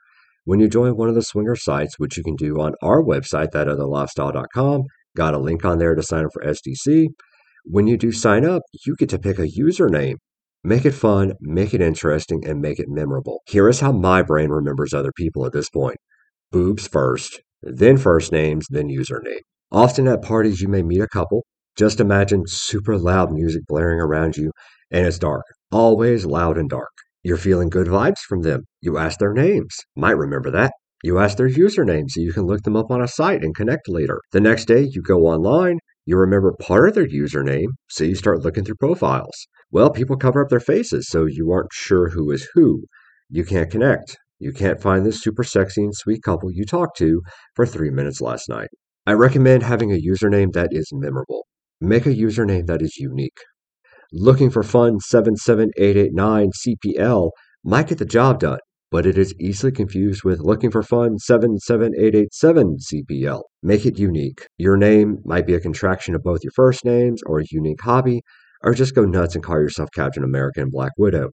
When 0.45 0.59
you 0.59 0.69
join 0.69 0.95
one 0.95 1.09
of 1.09 1.15
the 1.15 1.21
swinger 1.21 1.55
sites, 1.55 1.99
which 1.99 2.17
you 2.17 2.23
can 2.23 2.35
do 2.35 2.59
on 2.61 2.73
our 2.81 3.03
website, 3.03 3.49
thatotherlifestyle.com, 3.53 4.83
got 5.15 5.33
a 5.33 5.39
link 5.39 5.65
on 5.65 5.77
there 5.77 5.93
to 5.93 6.01
sign 6.01 6.25
up 6.25 6.31
for 6.33 6.41
SDC. 6.41 7.09
When 7.69 7.85
you 7.85 7.97
do 7.97 8.13
sign 8.13 8.45
up, 8.45 8.61
you 8.85 8.95
get 8.95 9.09
to 9.09 9.19
pick 9.19 9.39
a 9.39 9.47
username. 9.47 10.15
Make 10.63 10.85
it 10.85 10.93
fun, 10.93 11.33
make 11.41 11.73
it 11.73 11.81
interesting, 11.81 12.47
and 12.47 12.61
make 12.61 12.79
it 12.79 12.87
memorable. 12.87 13.41
Here 13.45 13.67
is 13.67 13.81
how 13.81 13.91
my 13.91 14.21
brain 14.21 14.49
remembers 14.49 14.93
other 14.93 15.11
people 15.11 15.45
at 15.45 15.51
this 15.51 15.69
point 15.69 15.97
boobs 16.49 16.87
first, 16.87 17.41
then 17.61 17.97
first 17.97 18.31
names, 18.31 18.67
then 18.69 18.87
username. 18.87 19.41
Often 19.69 20.07
at 20.07 20.21
parties, 20.21 20.61
you 20.61 20.69
may 20.69 20.81
meet 20.81 21.01
a 21.01 21.09
couple. 21.09 21.45
Just 21.75 21.99
imagine 21.99 22.43
super 22.47 22.97
loud 22.97 23.33
music 23.33 23.63
blaring 23.67 23.99
around 23.99 24.37
you, 24.37 24.51
and 24.89 25.05
it's 25.05 25.19
dark. 25.19 25.43
Always 25.69 26.25
loud 26.25 26.57
and 26.57 26.69
dark. 26.69 26.91
You're 27.21 27.35
feeling 27.35 27.69
good 27.69 27.87
vibes 27.87 28.19
from 28.19 28.43
them. 28.43 28.63
You 28.79 28.97
ask 28.97 29.19
their 29.19 29.33
names. 29.33 29.75
Might 29.93 30.17
remember 30.17 30.51
that. 30.51 30.71
You 31.03 31.19
ask 31.19 31.35
their 31.35 31.49
username 31.49 32.05
so 32.07 32.21
you 32.21 32.31
can 32.31 32.45
look 32.45 32.61
them 32.61 32.77
up 32.77 32.91
on 32.91 33.01
a 33.01 33.09
site 33.09 33.43
and 33.43 33.53
connect 33.53 33.89
later. 33.89 34.21
The 34.31 34.39
next 34.39 34.65
day, 34.65 34.87
you 34.89 35.01
go 35.01 35.27
online, 35.27 35.79
you 36.07 36.15
remember 36.15 36.53
part 36.53 36.87
of 36.87 36.95
their 36.95 37.05
username, 37.05 37.67
so 37.89 38.05
you 38.05 38.15
start 38.15 38.39
looking 38.39 38.63
through 38.63 38.75
profiles. 38.75 39.35
Well, 39.71 39.89
people 39.89 40.15
cover 40.15 40.41
up 40.41 40.47
their 40.47 40.61
faces, 40.61 41.09
so 41.09 41.25
you 41.25 41.51
aren't 41.51 41.73
sure 41.73 42.11
who 42.11 42.31
is 42.31 42.47
who. 42.53 42.85
You 43.29 43.43
can't 43.43 43.69
connect. 43.69 44.15
You 44.39 44.53
can't 44.53 44.81
find 44.81 45.05
this 45.05 45.21
super 45.21 45.43
sexy 45.43 45.83
and 45.83 45.93
sweet 45.93 46.23
couple 46.23 46.49
you 46.49 46.63
talked 46.63 46.97
to 46.99 47.21
for 47.55 47.65
three 47.65 47.89
minutes 47.89 48.21
last 48.21 48.47
night. 48.47 48.69
I 49.05 49.13
recommend 49.13 49.63
having 49.63 49.91
a 49.91 50.01
username 50.01 50.53
that 50.53 50.69
is 50.71 50.89
memorable. 50.93 51.45
Make 51.81 52.05
a 52.05 52.15
username 52.15 52.67
that 52.67 52.81
is 52.81 52.95
unique. 52.95 53.39
Looking 54.13 54.49
for 54.49 54.63
fun 54.63 55.01
77889 55.01 56.51
CPL 56.65 57.31
might 57.65 57.89
get 57.89 57.97
the 57.97 58.05
job 58.05 58.39
done, 58.39 58.59
but 58.91 59.05
it 59.05 59.17
is 59.17 59.33
easily 59.39 59.71
confused 59.71 60.23
with 60.23 60.39
looking 60.39 60.71
for 60.71 60.81
fun 60.81 61.17
77887 61.17 62.77
CPL. 62.77 63.41
Make 63.61 63.85
it 63.85 63.99
unique. 63.99 64.47
Your 64.57 64.77
name 64.77 65.17
might 65.25 65.45
be 65.45 65.55
a 65.55 65.59
contraction 65.59 66.15
of 66.15 66.23
both 66.23 66.43
your 66.43 66.51
first 66.55 66.85
names 66.85 67.21
or 67.25 67.39
a 67.39 67.45
unique 67.51 67.81
hobby, 67.81 68.21
or 68.63 68.73
just 68.73 68.95
go 68.95 69.03
nuts 69.03 69.35
and 69.35 69.43
call 69.43 69.59
yourself 69.59 69.89
Captain 69.93 70.23
America 70.23 70.61
and 70.61 70.71
Black 70.71 70.91
Widow. 70.97 71.31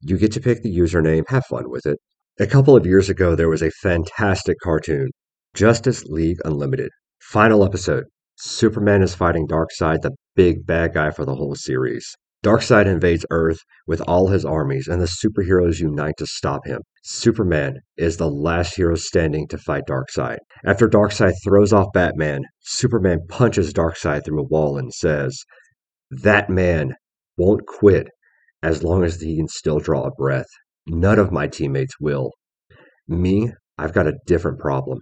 You 0.00 0.18
get 0.18 0.32
to 0.32 0.40
pick 0.40 0.62
the 0.62 0.76
username, 0.76 1.24
have 1.28 1.46
fun 1.46 1.70
with 1.70 1.86
it. 1.86 1.98
A 2.40 2.46
couple 2.46 2.76
of 2.76 2.86
years 2.86 3.08
ago, 3.08 3.34
there 3.34 3.48
was 3.48 3.62
a 3.62 3.70
fantastic 3.82 4.56
cartoon, 4.62 5.08
Justice 5.54 6.04
League 6.04 6.38
Unlimited. 6.44 6.90
Final 7.20 7.64
episode 7.64 8.04
Superman 8.36 9.02
is 9.02 9.14
fighting 9.14 9.46
Darkseid, 9.46 10.02
the 10.02 10.12
big 10.36 10.64
bad 10.64 10.94
guy 10.94 11.10
for 11.10 11.24
the 11.24 11.34
whole 11.34 11.54
series. 11.54 12.14
Darkseid 12.44 12.86
invades 12.86 13.26
Earth 13.30 13.58
with 13.88 14.00
all 14.02 14.28
his 14.28 14.44
armies, 14.44 14.86
and 14.86 15.02
the 15.02 15.06
superheroes 15.06 15.80
unite 15.80 16.14
to 16.18 16.26
stop 16.26 16.64
him. 16.66 16.82
Superman 17.02 17.80
is 17.96 18.16
the 18.16 18.30
last 18.30 18.76
hero 18.76 18.94
standing 18.94 19.48
to 19.48 19.58
fight 19.58 19.84
Darkseid. 19.88 20.38
After 20.64 20.88
Darkseid 20.88 21.34
throws 21.42 21.72
off 21.72 21.92
Batman, 21.92 22.42
Superman 22.60 23.26
punches 23.28 23.72
Darkseid 23.72 24.24
through 24.24 24.40
a 24.40 24.46
wall 24.46 24.78
and 24.78 24.94
says, 24.94 25.42
That 26.12 26.48
man 26.48 26.94
won't 27.36 27.66
quit 27.66 28.06
as 28.62 28.84
long 28.84 29.02
as 29.02 29.20
he 29.20 29.36
can 29.36 29.48
still 29.48 29.80
draw 29.80 30.04
a 30.04 30.12
breath. 30.12 30.48
None 30.86 31.18
of 31.18 31.32
my 31.32 31.48
teammates 31.48 31.94
will. 32.00 32.30
Me, 33.08 33.52
I've 33.76 33.92
got 33.92 34.06
a 34.06 34.18
different 34.26 34.60
problem. 34.60 35.00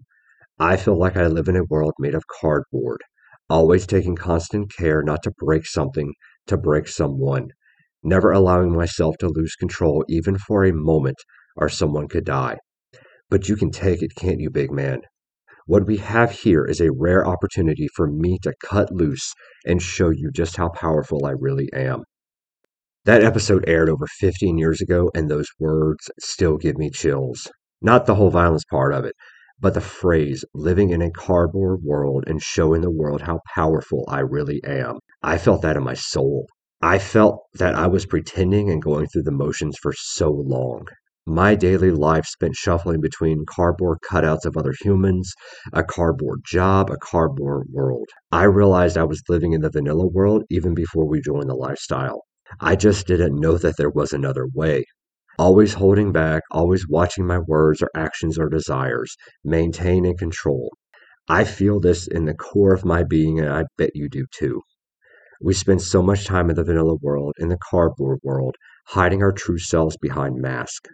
I 0.58 0.78
feel 0.78 0.98
like 0.98 1.18
I 1.18 1.26
live 1.26 1.48
in 1.48 1.56
a 1.56 1.64
world 1.64 1.92
made 1.98 2.14
of 2.14 2.26
cardboard, 2.40 3.02
always 3.50 3.86
taking 3.86 4.16
constant 4.16 4.74
care 4.74 5.02
not 5.02 5.22
to 5.24 5.32
break 5.38 5.66
something 5.66 6.14
to 6.46 6.56
break 6.56 6.88
someone, 6.88 7.48
never 8.02 8.30
allowing 8.30 8.72
myself 8.72 9.16
to 9.18 9.28
lose 9.28 9.54
control 9.56 10.04
even 10.08 10.38
for 10.38 10.64
a 10.64 10.72
moment, 10.72 11.16
or 11.56 11.68
someone 11.68 12.08
could 12.08 12.24
die. 12.24 12.58
But 13.28 13.48
you 13.48 13.56
can 13.56 13.70
take 13.70 14.02
it, 14.02 14.14
can't 14.16 14.40
you, 14.40 14.50
big 14.50 14.70
man? 14.70 15.00
What 15.66 15.86
we 15.86 15.96
have 15.96 16.30
here 16.30 16.64
is 16.64 16.80
a 16.80 16.92
rare 16.92 17.26
opportunity 17.26 17.88
for 17.88 18.06
me 18.06 18.38
to 18.42 18.54
cut 18.62 18.92
loose 18.92 19.32
and 19.64 19.82
show 19.82 20.10
you 20.10 20.30
just 20.32 20.56
how 20.56 20.68
powerful 20.68 21.26
I 21.26 21.32
really 21.32 21.68
am. 21.72 22.04
That 23.04 23.24
episode 23.24 23.64
aired 23.68 23.88
over 23.88 24.06
15 24.06 24.58
years 24.58 24.80
ago, 24.80 25.10
and 25.14 25.28
those 25.28 25.48
words 25.58 26.10
still 26.20 26.56
give 26.56 26.78
me 26.78 26.90
chills. 26.90 27.48
Not 27.82 28.06
the 28.06 28.14
whole 28.14 28.30
violence 28.30 28.64
part 28.64 28.94
of 28.94 29.04
it, 29.04 29.14
but 29.58 29.74
the 29.74 29.80
phrase 29.80 30.44
living 30.54 30.90
in 30.90 31.02
a 31.02 31.10
cardboard 31.10 31.80
world 31.82 32.24
and 32.26 32.42
showing 32.42 32.80
the 32.80 32.90
world 32.90 33.22
how 33.22 33.40
powerful 33.54 34.04
I 34.08 34.20
really 34.20 34.60
am. 34.64 34.98
I 35.28 35.38
felt 35.38 35.62
that 35.62 35.76
in 35.76 35.82
my 35.82 35.94
soul. 35.94 36.46
I 36.80 37.00
felt 37.00 37.46
that 37.54 37.74
I 37.74 37.88
was 37.88 38.06
pretending 38.06 38.70
and 38.70 38.80
going 38.80 39.08
through 39.08 39.24
the 39.24 39.32
motions 39.32 39.76
for 39.76 39.92
so 39.92 40.30
long. 40.30 40.86
My 41.26 41.56
daily 41.56 41.90
life 41.90 42.26
spent 42.26 42.54
shuffling 42.54 43.00
between 43.00 43.44
cardboard 43.44 43.98
cutouts 44.08 44.44
of 44.44 44.56
other 44.56 44.72
humans, 44.80 45.32
a 45.72 45.82
cardboard 45.82 46.42
job, 46.46 46.92
a 46.92 46.96
cardboard 46.96 47.66
world. 47.72 48.06
I 48.30 48.44
realized 48.44 48.96
I 48.96 49.02
was 49.02 49.20
living 49.28 49.52
in 49.52 49.62
the 49.62 49.68
vanilla 49.68 50.06
world 50.06 50.44
even 50.48 50.74
before 50.74 51.08
we 51.08 51.20
joined 51.20 51.50
the 51.50 51.56
lifestyle. 51.56 52.22
I 52.60 52.76
just 52.76 53.08
didn't 53.08 53.40
know 53.40 53.58
that 53.58 53.78
there 53.78 53.90
was 53.90 54.12
another 54.12 54.46
way. 54.54 54.84
Always 55.40 55.74
holding 55.74 56.12
back, 56.12 56.44
always 56.52 56.86
watching 56.88 57.26
my 57.26 57.40
words 57.40 57.82
or 57.82 57.90
actions 57.96 58.38
or 58.38 58.48
desires, 58.48 59.16
maintain 59.42 60.06
and 60.06 60.16
control. 60.16 60.70
I 61.28 61.42
feel 61.42 61.80
this 61.80 62.06
in 62.06 62.26
the 62.26 62.34
core 62.34 62.72
of 62.72 62.84
my 62.84 63.02
being, 63.02 63.40
and 63.40 63.48
I 63.48 63.64
bet 63.76 63.90
you 63.96 64.08
do 64.08 64.26
too. 64.32 64.62
We 65.42 65.52
spend 65.52 65.82
so 65.82 66.02
much 66.02 66.24
time 66.24 66.48
in 66.48 66.56
the 66.56 66.64
vanilla 66.64 66.94
world, 66.94 67.34
in 67.38 67.48
the 67.48 67.58
cardboard 67.58 68.20
world, 68.22 68.56
hiding 68.86 69.22
our 69.22 69.32
true 69.32 69.58
selves 69.58 69.96
behind 69.96 70.36
masks. 70.36 70.88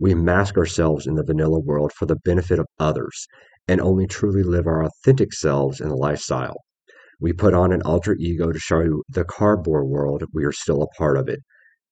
We 0.00 0.14
mask 0.14 0.58
ourselves 0.58 1.06
in 1.06 1.14
the 1.14 1.24
vanilla 1.24 1.60
world 1.60 1.92
for 1.92 2.06
the 2.06 2.16
benefit 2.16 2.58
of 2.58 2.66
others 2.78 3.28
and 3.68 3.80
only 3.80 4.06
truly 4.06 4.42
live 4.42 4.66
our 4.66 4.84
authentic 4.84 5.32
selves 5.32 5.80
in 5.80 5.88
the 5.88 5.96
lifestyle. 5.96 6.56
We 7.20 7.32
put 7.32 7.54
on 7.54 7.72
an 7.72 7.82
alter 7.82 8.14
ego 8.18 8.52
to 8.52 8.58
show 8.58 9.02
the 9.08 9.24
cardboard 9.24 9.86
world 9.86 10.24
we 10.32 10.44
are 10.44 10.52
still 10.52 10.82
a 10.82 10.88
part 10.98 11.16
of 11.16 11.28
it, 11.28 11.40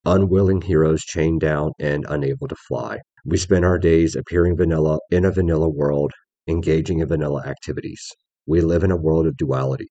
unwilling 0.04 0.62
heroes 0.62 1.02
chained 1.02 1.40
down 1.40 1.72
and 1.78 2.04
unable 2.09 2.48
to 2.48 2.57
fly. 2.68 3.00
We 3.24 3.38
spend 3.38 3.64
our 3.64 3.78
days 3.78 4.16
appearing 4.16 4.57
vanilla 4.57 4.98
in 5.11 5.24
a 5.24 5.30
vanilla 5.30 5.68
world, 5.68 6.12
engaging 6.46 6.98
in 6.98 7.09
vanilla 7.09 7.44
activities. 7.46 8.07
We 8.46 8.61
live 8.61 8.85
in 8.85 8.90
a 8.90 8.96
world 8.96 9.26
of 9.26 9.37
duality, 9.37 9.88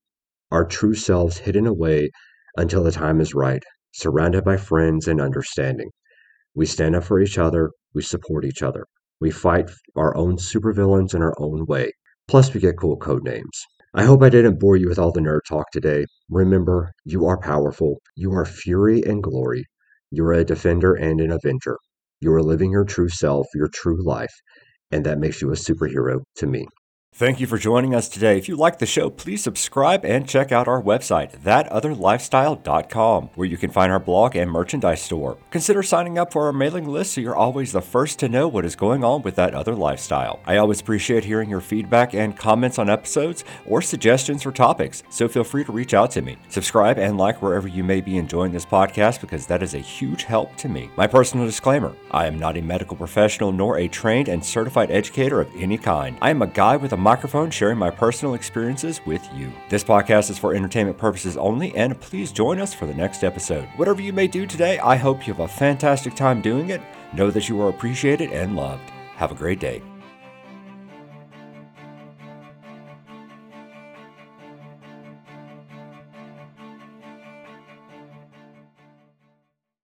our 0.54 0.64
true 0.64 0.94
selves 0.94 1.38
hidden 1.38 1.66
away 1.66 2.08
until 2.56 2.84
the 2.84 2.92
time 2.92 3.20
is 3.20 3.34
right, 3.34 3.64
surrounded 3.90 4.44
by 4.44 4.56
friends 4.56 5.08
and 5.08 5.20
understanding. 5.20 5.90
We 6.54 6.64
stand 6.64 6.94
up 6.94 7.02
for 7.02 7.18
each 7.18 7.38
other, 7.38 7.72
we 7.92 8.02
support 8.02 8.44
each 8.44 8.62
other. 8.62 8.86
We 9.20 9.32
fight 9.32 9.68
our 9.96 10.16
own 10.16 10.36
supervillains 10.36 11.12
in 11.12 11.22
our 11.22 11.34
own 11.38 11.66
way. 11.66 11.90
Plus, 12.28 12.54
we 12.54 12.60
get 12.60 12.78
cool 12.78 12.96
code 12.96 13.24
names. 13.24 13.64
I 13.94 14.04
hope 14.04 14.22
I 14.22 14.28
didn't 14.28 14.60
bore 14.60 14.76
you 14.76 14.88
with 14.88 14.98
all 14.98 15.10
the 15.10 15.20
nerd 15.20 15.40
talk 15.48 15.72
today. 15.72 16.06
Remember, 16.30 16.92
you 17.04 17.26
are 17.26 17.40
powerful. 17.40 18.00
You 18.14 18.32
are 18.34 18.44
fury 18.44 19.02
and 19.02 19.24
glory. 19.24 19.64
You're 20.12 20.34
a 20.34 20.44
defender 20.44 20.94
and 20.94 21.20
an 21.20 21.32
avenger. 21.32 21.78
You 22.20 22.32
are 22.32 22.44
living 22.44 22.70
your 22.70 22.84
true 22.84 23.08
self, 23.08 23.48
your 23.56 23.66
true 23.66 24.06
life, 24.06 24.34
and 24.92 25.04
that 25.04 25.18
makes 25.18 25.42
you 25.42 25.50
a 25.50 25.56
superhero 25.56 26.20
to 26.36 26.46
me. 26.46 26.68
Thank 27.16 27.38
you 27.38 27.46
for 27.46 27.58
joining 27.58 27.94
us 27.94 28.08
today. 28.08 28.38
If 28.38 28.48
you 28.48 28.56
like 28.56 28.80
the 28.80 28.86
show, 28.86 29.08
please 29.08 29.40
subscribe 29.40 30.04
and 30.04 30.28
check 30.28 30.50
out 30.50 30.66
our 30.66 30.82
website, 30.82 31.30
thatotherlifestyle.com, 31.44 33.30
where 33.36 33.46
you 33.46 33.56
can 33.56 33.70
find 33.70 33.92
our 33.92 34.00
blog 34.00 34.34
and 34.34 34.50
merchandise 34.50 35.00
store. 35.00 35.38
Consider 35.52 35.84
signing 35.84 36.18
up 36.18 36.32
for 36.32 36.46
our 36.46 36.52
mailing 36.52 36.88
list 36.88 37.12
so 37.12 37.20
you're 37.20 37.36
always 37.36 37.70
the 37.70 37.80
first 37.80 38.18
to 38.18 38.28
know 38.28 38.48
what 38.48 38.64
is 38.64 38.74
going 38.74 39.04
on 39.04 39.22
with 39.22 39.36
that 39.36 39.54
other 39.54 39.76
lifestyle. 39.76 40.40
I 40.44 40.56
always 40.56 40.80
appreciate 40.80 41.22
hearing 41.22 41.48
your 41.48 41.60
feedback 41.60 42.14
and 42.14 42.36
comments 42.36 42.80
on 42.80 42.90
episodes 42.90 43.44
or 43.64 43.80
suggestions 43.80 44.42
for 44.42 44.50
topics, 44.50 45.04
so 45.08 45.28
feel 45.28 45.44
free 45.44 45.62
to 45.62 45.70
reach 45.70 45.94
out 45.94 46.10
to 46.10 46.20
me. 46.20 46.36
Subscribe 46.48 46.98
and 46.98 47.16
like 47.16 47.40
wherever 47.40 47.68
you 47.68 47.84
may 47.84 48.00
be 48.00 48.18
enjoying 48.18 48.50
this 48.50 48.66
podcast 48.66 49.20
because 49.20 49.46
that 49.46 49.62
is 49.62 49.74
a 49.74 49.78
huge 49.78 50.24
help 50.24 50.56
to 50.56 50.68
me. 50.68 50.90
My 50.96 51.06
personal 51.06 51.46
disclaimer 51.46 51.94
I 52.10 52.26
am 52.26 52.40
not 52.40 52.56
a 52.56 52.60
medical 52.60 52.96
professional 52.96 53.52
nor 53.52 53.78
a 53.78 53.86
trained 53.86 54.26
and 54.26 54.44
certified 54.44 54.90
educator 54.90 55.40
of 55.40 55.54
any 55.54 55.78
kind. 55.78 56.18
I 56.20 56.30
am 56.30 56.42
a 56.42 56.48
guy 56.48 56.76
with 56.76 56.92
a 56.92 57.03
microphone 57.04 57.50
sharing 57.50 57.76
my 57.76 57.90
personal 57.90 58.32
experiences 58.32 58.98
with 59.04 59.22
you. 59.34 59.52
This 59.68 59.84
podcast 59.84 60.30
is 60.30 60.38
for 60.38 60.54
entertainment 60.54 60.96
purposes 60.96 61.36
only, 61.36 61.76
and 61.76 62.00
please 62.00 62.32
join 62.32 62.58
us 62.58 62.72
for 62.72 62.86
the 62.86 62.94
next 62.94 63.22
episode. 63.22 63.68
Whatever 63.76 64.00
you 64.00 64.14
may 64.14 64.26
do 64.26 64.46
today, 64.46 64.78
I 64.78 64.96
hope 64.96 65.26
you 65.26 65.34
have 65.34 65.44
a 65.44 65.48
fantastic 65.48 66.14
time 66.14 66.40
doing 66.40 66.70
it. 66.70 66.80
Know 67.12 67.30
that 67.30 67.46
you 67.46 67.60
are 67.60 67.68
appreciated 67.68 68.32
and 68.32 68.56
loved. 68.56 68.90
Have 69.16 69.32
a 69.32 69.36
great 69.36 69.60
day. 69.60 69.82